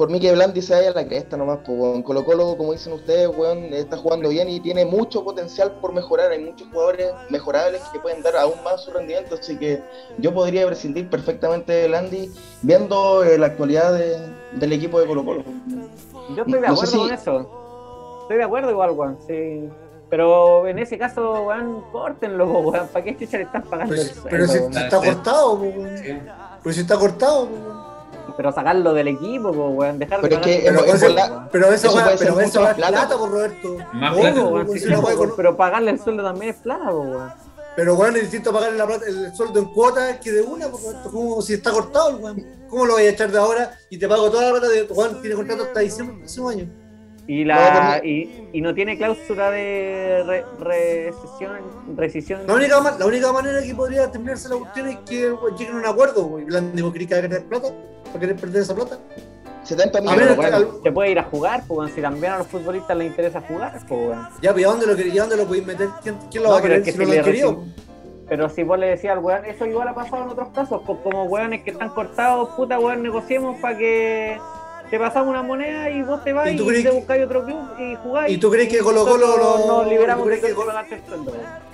[0.00, 2.02] Por mí que Blandi se vaya a la cresta nomás, pues, weón.
[2.02, 6.30] Colo Colo, como dicen ustedes, weón, está jugando bien y tiene mucho potencial por mejorar.
[6.30, 9.82] Hay muchos jugadores mejorables que pueden dar aún más su rendimiento, así que
[10.16, 12.30] yo podría prescindir perfectamente de Blandi
[12.62, 14.16] viendo eh, la actualidad de-
[14.52, 15.44] del equipo de Colo Colo.
[16.34, 18.20] Yo estoy de No sé acuerdo si- con eso.
[18.22, 19.68] Estoy de acuerdo igual, weón, sí.
[20.08, 22.88] Pero en ese caso, weón, córtenlo, weón.
[22.88, 25.90] ¿Para qué chucha le están pagando Pero, el sueldo, pero si, está cortado, pues, weón.
[26.62, 27.79] Pero si está cortado, pues, weón.
[28.40, 29.98] Pero sacarlo del equipo, po, weón.
[29.98, 31.48] Dejar Pero de es que volar- weón.
[31.52, 32.92] Pero Eso puede ser pero esa más plata.
[32.92, 33.76] plata, por Roberto.
[33.92, 34.32] Más plata.
[34.32, 37.32] Sí, weón, weón, si con- Pero pagarle el sueldo también es plata, po, weón.
[37.76, 40.80] Pero weón, es distinto pagarle la plata, el sueldo en cuotas que de una, por
[40.80, 41.10] Roberto.
[41.10, 42.46] Como si está cortado weón.
[42.70, 45.20] ¿Cómo lo voy a echar de ahora y te pago toda la plata de Juan
[45.20, 46.66] tiene contrato hasta diciembre del próximo año?
[47.26, 51.58] Y, No, la, y, y no tiene cláusula de re- recesión,
[51.94, 52.46] rescisión.
[52.46, 55.78] La única, la única manera que podría terminarse la cuestión es que weón, lleguen a
[55.80, 56.42] un acuerdo, weón.
[56.42, 57.68] Y Blandi, ¿vos querés que plata?
[58.12, 58.98] ¿Para querer perder esa plata?
[59.64, 60.28] 70 A millones.
[60.28, 61.90] ver, Pero, al- weón, se puede ir a jugar, weón.
[61.94, 64.28] Si también a los futbolistas les interesa jugar, weón.
[64.42, 65.14] Ya, pero ¿y a dónde lo queréis?
[65.14, 65.88] ¿Y a dónde lo podéis meter?
[66.02, 67.18] ¿Quién, quién lo No, va a pero querer es que si si no lo le
[67.18, 67.64] han querido?
[68.28, 70.98] Pero si vos le decías al weón, eso igual ha pasado en otros casos, pues
[71.02, 74.38] como weones que están cortados, puta weón, negociemos para que
[74.88, 77.58] te pasamos una moneda y vos te vas ¿Y tú te que- buscáis otro club
[77.78, 78.34] y jugáis.
[78.34, 80.72] ¿Y tú crees que Colo Colo lo- nos liberamos de Colo-.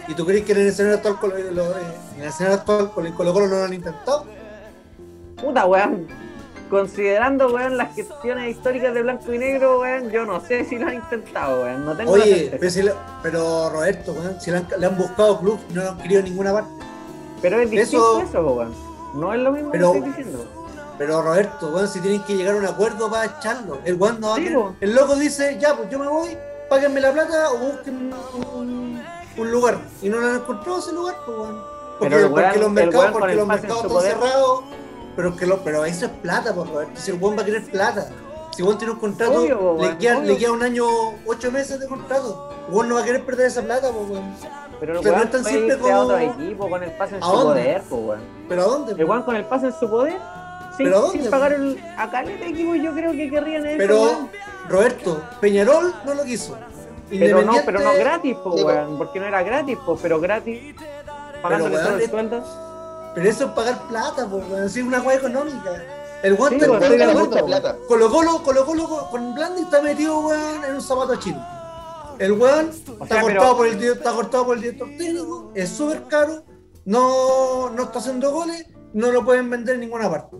[0.09, 1.83] ¿Y tú crees que en el escenario actual, Colo- lo- eh,
[2.17, 4.25] en el escenario actual con el Colo Colo no lo han intentado?
[5.37, 6.07] Puta weón,
[6.69, 10.87] considerando weón las cuestiones históricas de blanco y negro, weón, yo no sé si lo
[10.89, 11.85] han intentado, weón.
[11.85, 15.41] No tengo Oye, pero, si le- pero Roberto, weón, si le han, le han buscado
[15.41, 16.71] club no lo han querido en ninguna parte.
[17.43, 18.75] Pero es distinto eso- eso, weón.
[19.15, 20.45] No es lo mismo Pero- que estoy diciendo.
[20.99, 23.79] Pero Roberto, weón, si tienen que llegar a un acuerdo para echarlo.
[23.85, 24.75] El weón no va a Sí, po.
[24.81, 26.37] El loco dice, ya, pues yo me voy,
[26.71, 28.13] páguenme la plata o busquen
[28.55, 29.03] un,
[29.37, 29.79] un lugar.
[30.01, 31.61] Y no lo han encontrado ese lugar, pues weón.
[31.99, 34.61] Porque, Pero el porque weón- los el mercados, con porque el los mercados están cerrados.
[35.17, 37.01] Pero que lo, pero eso es plata, pues Roberto.
[37.01, 38.09] Si el va a querer plata.
[38.55, 40.33] Si weón tiene un contrato, Obvio, le, queda, obvio.
[40.33, 40.87] le queda un año,
[41.27, 42.51] ocho meses de contrato.
[42.71, 44.35] Weón no va a querer perder esa plata, pues weón.
[44.81, 47.23] Pero el pero no es tan simple a como- otro equipo con el pase en
[47.23, 47.63] ¿A su dónde?
[47.63, 48.21] poder, pues.
[48.49, 48.93] ¿Pero a dónde?
[48.93, 50.19] El weón con el pase en su poder,
[50.77, 53.79] sin, ¿Pero a dónde, sin pagar el, a caleta equipo, yo creo que querrían eso,
[53.79, 54.31] Pero, weón.
[54.69, 56.57] Roberto, Peñarol no lo quiso.
[57.11, 60.75] Pero no, pero no gratis, pues weón, porque no era gratis, pues, pero gratis,
[61.43, 62.66] pagándole weón, todo el es- sueldo.
[63.17, 64.65] Pero eso es pagar plata, pues, weón.
[64.65, 65.83] Es una weá económica.
[66.23, 67.47] El weón Sí, mucha weón.
[67.47, 67.77] plata.
[67.89, 71.43] Colo Colo, Colo Colo con- Blandi está metido, weón, en un zapato chino.
[72.19, 75.71] El weón está, sea, cortado pero- por el, está cortado por el director técnico, es
[75.71, 76.45] súper caro,
[76.85, 80.37] no, no está haciendo goles, no lo pueden vender en ninguna parte.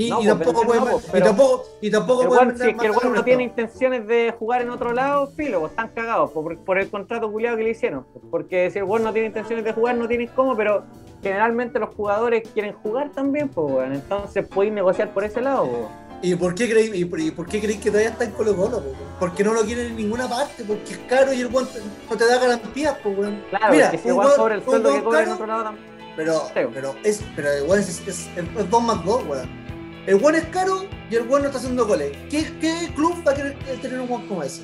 [0.00, 2.22] Y, No, y pues, tampoco no, pues, y tampoco, y tampoco
[2.56, 5.88] si es que el no tiene intenciones de jugar en otro lado, filo, pues están
[5.88, 8.04] cagados por, por el contrato culiado que le hicieron.
[8.12, 10.84] pues, Porque si el weón no tiene intenciones de jugar, no tienen cómo, pero
[11.22, 13.92] generalmente los jugadores quieren jugar también, pues weón.
[13.92, 15.82] Entonces podéis negociar por ese lado, pues.
[16.22, 18.54] ¿Y por qué creéis y por, y por qué creéis que todavía está en Colo
[18.56, 18.78] Colo?
[18.80, 18.92] po?
[19.18, 21.54] Porque no lo quieren en ninguna parte, porque es caro y el te-
[22.10, 23.42] no te da garantías, pues weón.
[23.50, 25.90] Claro, Mira, si weón- sobre el sueldo que cobra en otro lado también.
[26.16, 26.60] Pero, Sí.
[26.74, 29.59] pero es, pero weón es, es, es, es 2 más 2, weón.
[30.06, 32.12] El weón es caro y el weón no está haciendo goles.
[32.30, 34.62] ¿Qué, qué club va a querer tener un weón como ese?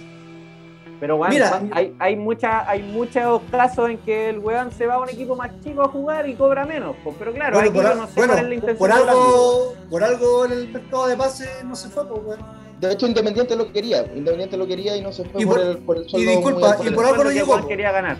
[0.99, 1.61] Pero weón, Mira.
[1.73, 5.37] hay, hay, mucha, hay muchos casos en que el weón se va a un equipo
[5.37, 7.15] más chico a jugar y cobra menos, pues.
[7.19, 10.05] Pero claro, Bueno, por, a- no sé bueno, cuál es la intención por algo, por
[10.05, 12.41] algo en el mercado de pases no se fue, pues, weón.
[12.81, 14.05] De hecho, Independiente lo quería.
[14.15, 16.77] Independiente lo quería y no se fue Y por, por- el, por el y disculpa,
[16.85, 17.69] y por algo no llegó, po.
[17.69, 18.17] quería ganar.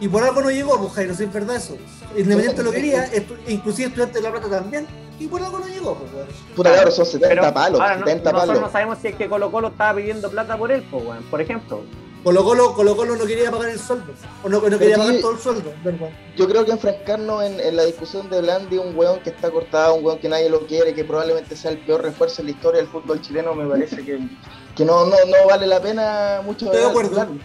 [0.00, 1.76] Y por algo no llegó, pues Jairo, si es verdad eso.
[2.16, 4.86] Independiente lo quería, estu- inclusive Estudiante de La Plata también.
[5.18, 6.26] Y por algo no llegó, pues, weón.
[6.56, 8.62] Puta, Claro, son 70 Pero palos, ahora no- 70 nosotros palos.
[8.66, 11.40] no sabemos si es que Colo Colo estaba pidiendo plata por él, pues, weón, por
[11.40, 11.80] ejemplo.
[12.24, 14.12] Colo Colo, Colo Colo no quería pagar el sueldo.
[14.42, 15.00] O no, no quería sí.
[15.02, 16.08] pagar todo el sueldo, ¿verdad?
[16.36, 19.94] Yo creo que enfrascarnos en, en la discusión de Blandi, un weón que está cortado,
[19.94, 22.80] un weón que nadie lo quiere, que probablemente sea el peor refuerzo en la historia
[22.80, 24.18] del fútbol chileno, me parece que,
[24.74, 26.64] que no, no, no vale la pena mucho.
[26.64, 27.20] Estoy de acuerdo.
[27.20, 27.38] hablar.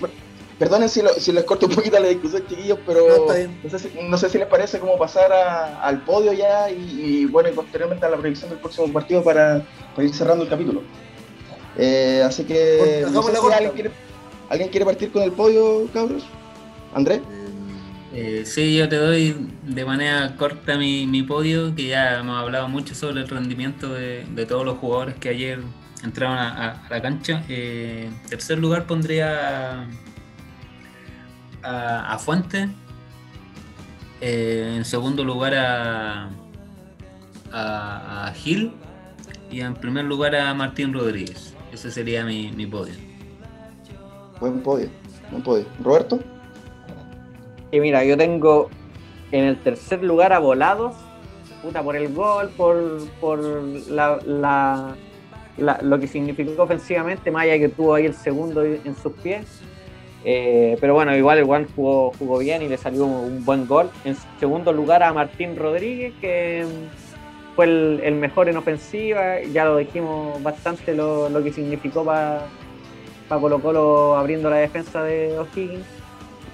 [0.59, 3.33] Per- Perdonen si, lo- si les corto un poquito la discusión, chiquillos, pero No, está
[3.35, 3.59] bien.
[3.63, 6.75] no sé, si, no sé si les parece como pasar a- al podio ya y,
[7.21, 9.63] y, bueno, y posteriormente a la predicción del próximo partido para,
[9.95, 10.83] para ir cerrando el capítulo.
[11.77, 13.91] Eh, así que no sé la si alguien quiere,
[14.49, 16.23] ¿alguien quiere partir con el podio, cabros.
[16.93, 17.21] ¿Andrés?
[18.13, 22.67] Eh, sí, yo te doy de manera corta mi, mi podio, que ya hemos hablado
[22.67, 25.59] mucho sobre el rendimiento de, de todos los jugadores que ayer
[26.03, 27.43] entraron a, a- a la cancha.
[27.47, 29.87] Eh, en tercer lugar pondría
[31.63, 32.69] a, a Fuente.
[34.21, 36.29] Eh, en segundo lugar a,
[37.51, 38.73] a, a Gil.
[39.51, 41.55] Y en primer lugar a Martín Rodríguez.
[41.71, 42.93] Ese sería mi, mi podio.
[44.39, 44.89] Buen podio,
[45.31, 45.65] buen podio.
[45.83, 46.19] ¿Roberto?
[47.71, 48.69] Y mira, yo tengo
[49.31, 50.95] en el tercer lugar a Volados,
[51.61, 54.95] puta, por el gol, por, por la, la-
[55.57, 59.45] la- lo que significó ofensivamente, más allá que tuvo ahí el segundo en sus pies.
[60.25, 63.89] Eh, pero bueno, igual el Juan jugó, jugó bien y le salió un buen gol.
[64.03, 69.41] En segundo lugar a Martín Rodríguez, que mm, fue el, mejor en ofensiva.
[69.53, 72.47] Ya lo dijimos bastante lo, que significó para
[73.29, 75.85] Colo Colo abriendo la defensa de O'Higgins.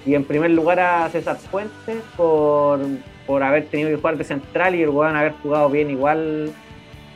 [0.04, 2.78] Y en primer lugar a César Fuentes por,
[3.26, 6.52] por haber tenido que jugar de central y el weón haber jugado bien igual,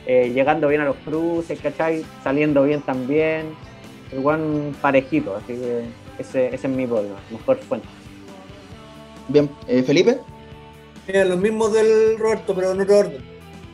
[0.05, 2.03] eh, llegando bien a los cruces, ¿cachai?
[2.21, 3.45] Saliendo bien también.
[4.11, 5.85] El weón parejito, así que
[6.19, 7.89] ese, ese es mi podio, mejor Fuentes.
[9.27, 10.19] Bien, eh, Felipe.
[11.07, 13.21] Mira, los mismos del Roberto, pero en otro orden.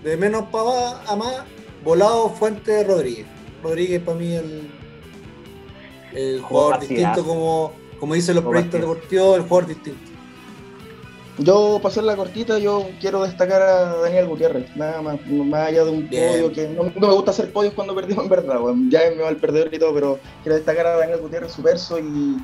[0.03, 1.43] De menos para a más,
[1.83, 3.25] Volado Fuente Rodríguez.
[3.63, 4.69] Rodríguez para mí el,
[6.13, 10.07] el jugador distinto como, como dicen los proyectos deportivos, el jugador distinto.
[11.39, 15.83] Yo, para hacer la cortita, yo quiero destacar a Daniel Gutiérrez, nada más, más allá
[15.85, 16.31] de un Bien.
[16.31, 18.89] podio que no, no me gusta hacer podios cuando perdimos en verdad, weón.
[18.89, 21.99] ya me va el perdedor y todo, pero quiero destacar a Daniel Gutiérrez, su verso
[21.99, 22.38] y,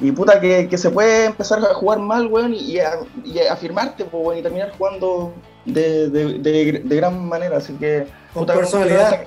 [0.00, 4.04] y puta que, que se puede empezar a jugar mal, weón, y, a, y afirmarte,
[4.04, 5.32] pues, weón, y terminar jugando
[5.64, 8.08] de, de, de, de gran manera, así que...
[8.34, 9.26] Con puta, personalidad.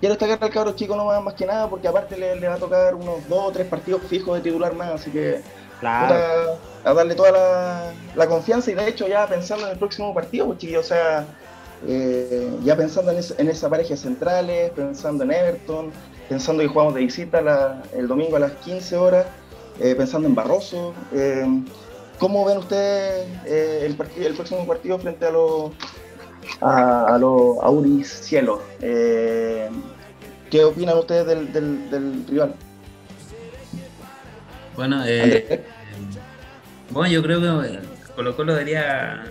[0.00, 2.58] Quiero destacar, al cabro chico nomás, más que nada, porque aparte le, le va a
[2.58, 5.42] tocar unos dos o tres partidos fijos de titular más, así que
[5.78, 6.06] Claro.
[6.14, 10.12] puta, a darle toda la, la confianza y de hecho ya pensando en el próximo
[10.14, 11.26] partido, pues chiquillos, o sea,
[11.86, 15.90] eh, ya pensando en, esa- en esa pareja centrales, pensando en Everton,
[16.28, 19.26] pensando que jugamos de visita la- el domingo a las 15 horas,
[19.80, 20.94] eh, pensando en Barroso.
[21.12, 21.46] eh,
[22.18, 25.72] ¿Cómo ven ustedes el, partido- el próximo partido frente a los
[26.60, 28.60] a, a los Auris Cielos?
[28.80, 29.68] Eh,
[30.48, 32.54] ¿Qué opinan ustedes del, del, del rival?
[34.76, 35.64] Bueno, eh?
[36.92, 37.78] Bueno, yo creo que
[38.14, 39.24] Colo Colo debería,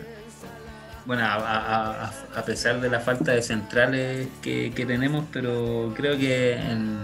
[1.05, 5.93] bueno, a, a- a- a pesar de la falta de centrales que, que tenemos, pero
[5.95, 6.99] creo que en-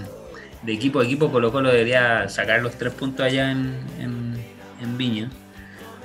[0.64, 4.44] de equipo a equipo Colo Colo debería sacar los tres puntos allá en, en-
[4.82, 5.30] en Viña.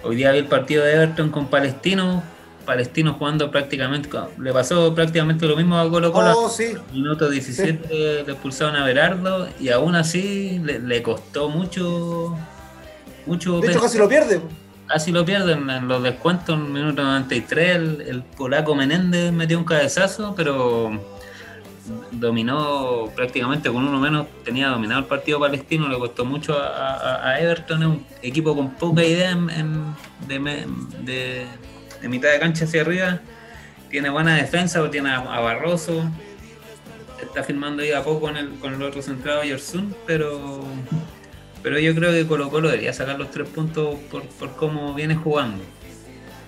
[0.04, 2.22] Hoy día vi el partido de Everton con Palestino,
[2.66, 6.32] Palestino jugando prácticamente, le pasó prácticamente lo mismo a Colo Colo.
[6.36, 6.74] Oh, sí.
[6.92, 7.88] Minuto 17
[8.26, 12.36] le expulsaron a Berardo y aún así le, le costó mucho,
[13.26, 14.40] mucho De hecho, casi lo pierde.
[14.86, 19.58] casi lo pierden en los descuentos en el minuto 93 el, el polaco Menéndez metió
[19.58, 20.90] un cabezazo pero
[22.12, 27.28] dominó prácticamente con uno menos tenía dominado el partido palestino le costó mucho a, a-
[27.30, 29.94] a Everton es un equipo con poca idea en- en-
[30.28, 30.66] de,
[31.02, 31.46] de-
[32.00, 33.20] de mitad de cancha hacia arriba
[33.90, 36.04] tiene buena defensa tiene a, a Barroso
[37.20, 40.60] está firmando ahí a poco con el, con el otro centrado Yersun pero
[41.62, 45.14] pero yo creo que Colo Colo debería sacar los tres puntos por, por cómo viene
[45.14, 45.62] jugando.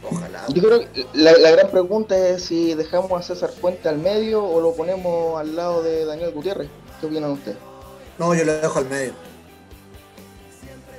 [0.02, 0.44] Ojalá.
[0.48, 4.44] Yo creo que la, la gran pregunta es si dejamos a César Fuente al medio
[4.44, 6.68] o lo ponemos al lado de Daniel Gutiérrez.
[7.00, 7.56] ¿Qué opinan ustedes?
[8.18, 9.12] No, yo lo dejo al medio.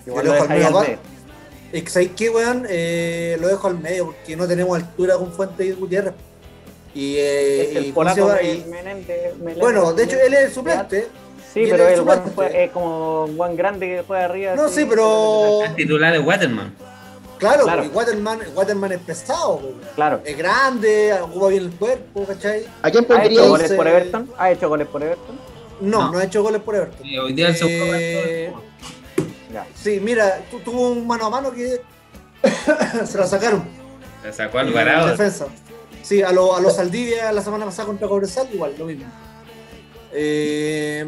[0.08, 0.92] Igual yo lo lo dejo al medio al aparte.
[0.92, 1.16] medio.
[1.72, 2.66] Es que, ¿sabéis qué, weón?
[2.70, 6.14] Eh, lo dejo al medio porque no tenemos altura con Fuente y Gutiérrez.
[6.94, 7.92] Y, eh, Es el y
[9.60, 11.10] bueno, de hecho, él es el suplente.
[11.56, 14.56] Sí, y pero es el Juan fue- es como un Juan grande que juega arriba.
[14.56, 16.76] No, así, sí, pero- El titular de Waterman.
[17.40, 17.84] Claro, Claro.
[17.84, 19.62] y Waterman, Waterman es pesado.
[19.96, 20.22] Claro.
[20.24, 22.66] Es grande, ocupa bien el cuerpo, ¿cachai?
[22.82, 24.32] ¿A quién ¿Ha hecho goles por Everton?
[24.38, 25.36] ¿Ha hecho goles por Everton?
[25.82, 26.12] No, No.
[26.14, 27.06] no, ha hecho goles por Everton.
[27.06, 28.54] Y hoy día el segundo Eh.
[29.74, 31.80] Sí, mira, tu- tuvo un mano a mano que
[33.06, 33.64] se la sacaron.
[34.24, 35.08] le sacó Alvarado.
[35.10, 35.48] defensa.
[36.04, 39.06] Sí, a, lo, a los Saldivia la semana pasada contra Cobresal, igual, lo mismo.
[40.18, 41.06] Eh,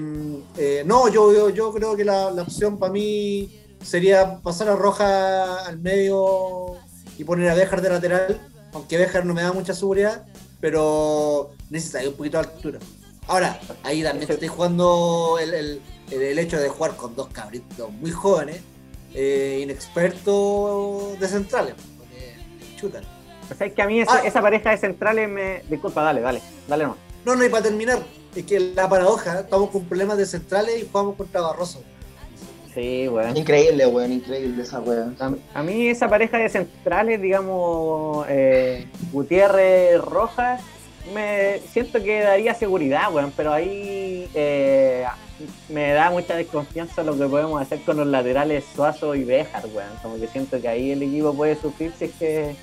[0.57, 3.49] eh, no, yo, yo, creo que la, opción para mí
[3.81, 6.73] sería pasar a Roja al medio
[7.17, 8.41] y poner a Bejar de lateral,
[8.73, 10.25] aunque Bejar no me da mucha seguridad,
[10.59, 12.79] pero necesita un poquito de altura.
[13.27, 15.81] Ahora, ahí también estoy jugando el,
[16.11, 18.59] hecho de jugar con dos cabritos muy jóvenes,
[19.13, 22.35] eh, inexpertos de centrales, porque
[22.75, 23.03] chutan.
[23.49, 24.41] O sea, es que a mí esa, ah.
[24.41, 25.61] pareja de centrales me.
[25.69, 26.97] Disculpa, dale, dale, dale no.
[27.25, 27.99] No, no, y para terminar,
[28.39, 31.81] es que la paradoja, estamos con problemas de centrales y jugamos contra Barroso.
[32.73, 33.35] Sí, weón.
[33.35, 35.17] Increíble, weón, increíble esa weón.
[35.53, 40.61] A mí esa pareja de centrales, digamos, eh, Gutiérrez Rojas,
[41.13, 45.05] me siento que daría seguridad, weón, pero ahí eh,
[45.69, 49.89] me da mucha desconfianza lo que podemos hacer con los laterales Suazo y Béjar, weón.
[50.01, 52.55] Como que siento que ahí el equipo puede sufrir si es que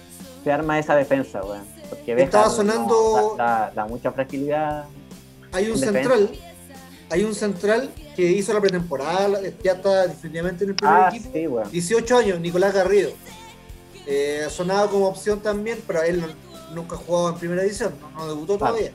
[0.45, 1.65] se arma esa defensa, weón.
[1.89, 3.35] Porque Béjar Estaba sonando...
[3.37, 4.85] da, mucha fragilidad.
[5.55, 6.31] Hay un central,
[7.11, 11.31] hay un central que hizo la pretemporada, ya está definitivamente en el primer ah, equipo.
[11.33, 11.71] Sí, weón.
[11.71, 13.11] 18 años, Nicolás Garrido.
[14.07, 16.25] Eh, sonado como opción también, pero él
[16.75, 18.91] nunca ha jugado en primera edición, no, debutó todavía.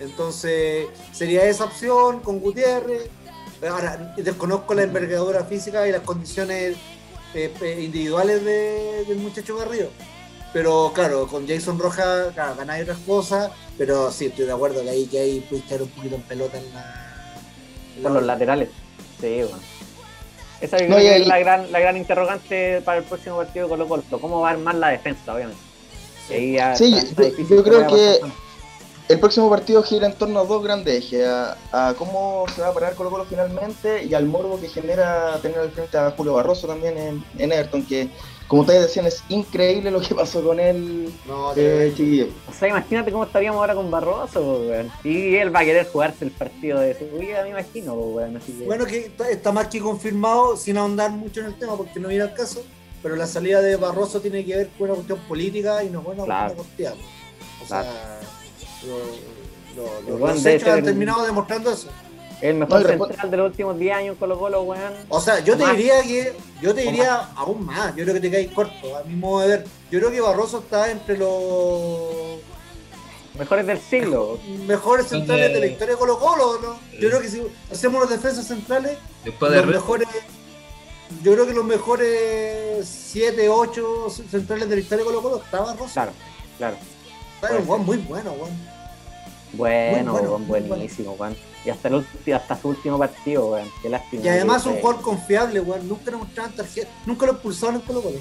[0.00, 3.10] Entonces, sería esa opción con Gutiérrez.
[3.68, 6.76] Ahora, desconozco la envergadura física y las condiciones
[7.34, 9.90] eh, individuales del muchacho Garrido.
[10.52, 14.90] Pero claro, con Jason Rojas claro, ganáis otras cosas, pero sí, estoy de acuerdo que
[14.90, 18.10] ahí, que ahí echar un poquito en pelota en la.
[18.10, 18.68] los laterales.
[19.20, 19.58] Sí, bueno.
[20.60, 24.02] Esa es la, gran, la gran interrogante para el próximo partido de Colo Colo.
[24.20, 25.60] ¿Cómo va a armar la defensa, obviamente?
[26.28, 26.56] sí,
[27.50, 28.20] yo, creo que
[29.08, 32.72] el próximo partido gira en torno a dos grandes ejes, a, cómo se va a
[32.72, 36.68] parar Colo Colo finalmente y al morbo que genera tener al frente a Julio Barroso
[36.68, 38.08] también en, en Everton, que
[38.52, 42.26] como ustedes decían, es increíble lo que pasó con él, no, eh, chiquillo.
[42.46, 44.62] O sea, imagínate cómo estaríamos ahora con Barroso,
[45.02, 49.52] Y él va a querer jugarse el partido de seguridad, me imagino, Bueno, que está
[49.52, 52.62] más que confirmado, sin ahondar mucho en el tema, porque no viene al caso,
[53.02, 56.06] pero la salida de Barroso tiene que ver con una cuestión política y no es
[56.08, 56.54] una claro.
[56.56, 56.92] cuestión
[57.62, 58.20] O sea,
[60.06, 61.88] los hechos han terminado demostrando eso.
[62.42, 64.94] El mejor central de los últimos 10 años Colo Colo, weón.
[65.08, 68.30] O sea, yo te diría que, yo te diría aún más, yo creo que te
[68.32, 69.64] caes corto, a mi modo de ver.
[69.92, 72.40] Yo creo que Barroso está entre los
[73.38, 74.40] mejores del siglo.
[74.66, 76.98] Mejores centrales de la historia de Colo Colo, ¿no?
[76.98, 80.08] Yo creo que si hacemos los defensas centrales, los mejores,
[81.22, 85.60] yo creo que los mejores 7, 8 centrales de la historia de Colo Colo está
[85.60, 85.92] Barroso.
[85.92, 86.12] Claro,
[86.58, 86.76] claro.
[87.40, 88.50] Está un Juan muy bueno, Juan.
[89.52, 91.36] Bueno, bueno buenísimo, Juan.
[91.64, 92.04] Y hasta, el,
[92.34, 93.68] hasta su último partido, weón.
[93.80, 94.24] Qué lástima.
[94.24, 95.88] Y además un jugador confiable, weón.
[95.88, 96.90] Nunca le mostraron tarjeta.
[97.06, 98.18] Nunca lo expulsaron en Colo Colo.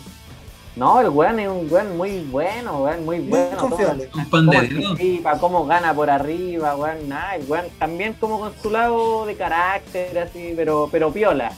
[0.75, 3.49] No, el weón es un weón muy bueno, weón, muy, bueno.
[3.49, 4.09] Muy confiable.
[4.09, 9.35] Cómo, cómo gana por arriba, weón, nada, el weón también como con su lado de
[9.35, 11.51] carácter, así, pero, pero piola.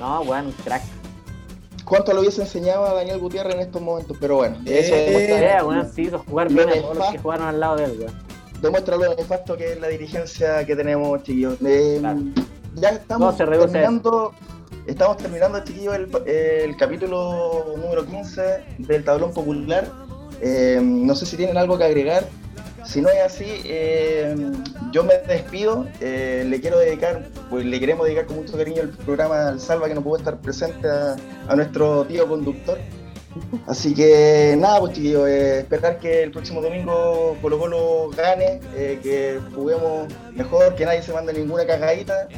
[0.00, 0.82] No, weón, un crack.
[1.84, 4.16] ¿Cuánto lo hubiese enseñado a Daniel Gutiérrez en estos momentos?
[4.20, 5.64] Pero bueno, eso eh, demuestra.
[5.64, 8.25] weón, sí hizo jugar bien a todos los que jugaron al lado de él, weón
[8.60, 11.56] demuestra lo nefasto que es la dirigencia que tenemos, chiquillos.
[11.64, 12.00] Eh,
[12.74, 14.32] ya estamos terminando,
[14.86, 15.94] estamos terminando, chiquillos,
[16.26, 19.90] el, capítulo número 15 del tablón popular.
[20.40, 22.24] Eh, no sé si tienen algo que agregar.
[22.84, 24.34] Si no es así, eh,
[24.92, 25.86] yo me despido.
[26.00, 29.94] le quiero dedicar, pues le queremos dedicar con mucho cariño el programa al Salva que
[29.94, 32.78] no pudo estar presente a nuestro tío conductor.
[33.66, 38.98] Así que nada, pues chiquillos, eh, esperar que el próximo domingo Colo Colo gane, eh,
[39.02, 42.28] que juguemos mejor, que nadie se mande ninguna cagadita.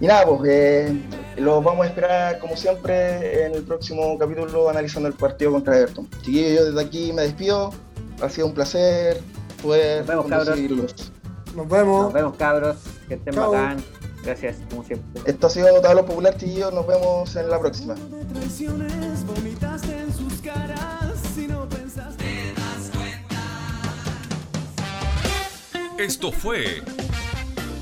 [0.00, 1.00] Y nada, pues eh,
[1.36, 6.08] los vamos a esperar como siempre en el próximo capítulo analizando el partido contra Everton.
[6.22, 7.70] Chiquillos, yo desde aquí me despido.
[8.22, 9.20] Ha sido un placer
[9.62, 11.10] poder Nos vemos, cabros.
[11.54, 12.04] Nos vemos.
[12.04, 12.76] Nos vemos, cabros.
[13.08, 13.82] Que estén bacán.
[14.24, 15.22] Gracias, como siempre.
[15.26, 16.72] Esto ha sido Tablo Popular, chiquillos.
[16.72, 17.94] Nos vemos en la próxima.
[25.98, 26.82] Esto fue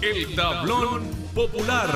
[0.03, 1.05] El Tablón
[1.35, 1.91] Popular.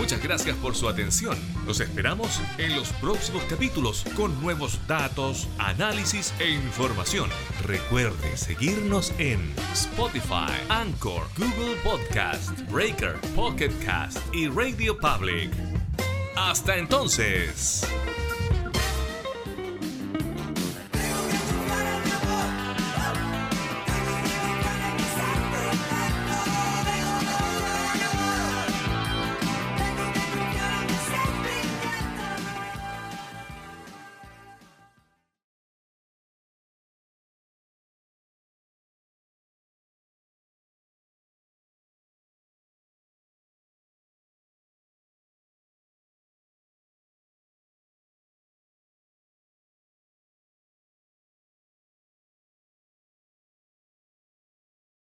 [0.00, 1.36] Muchas gracias por su atención.
[1.66, 7.28] Los esperamos en los próximos capítulos con nuevos datos, análisis e información.
[7.66, 15.52] Recuerde seguirnos en Spotify, Anchor, Google Podcast, Breaker, Pocket Cast y Radio Public.
[16.34, 17.86] Hasta entonces.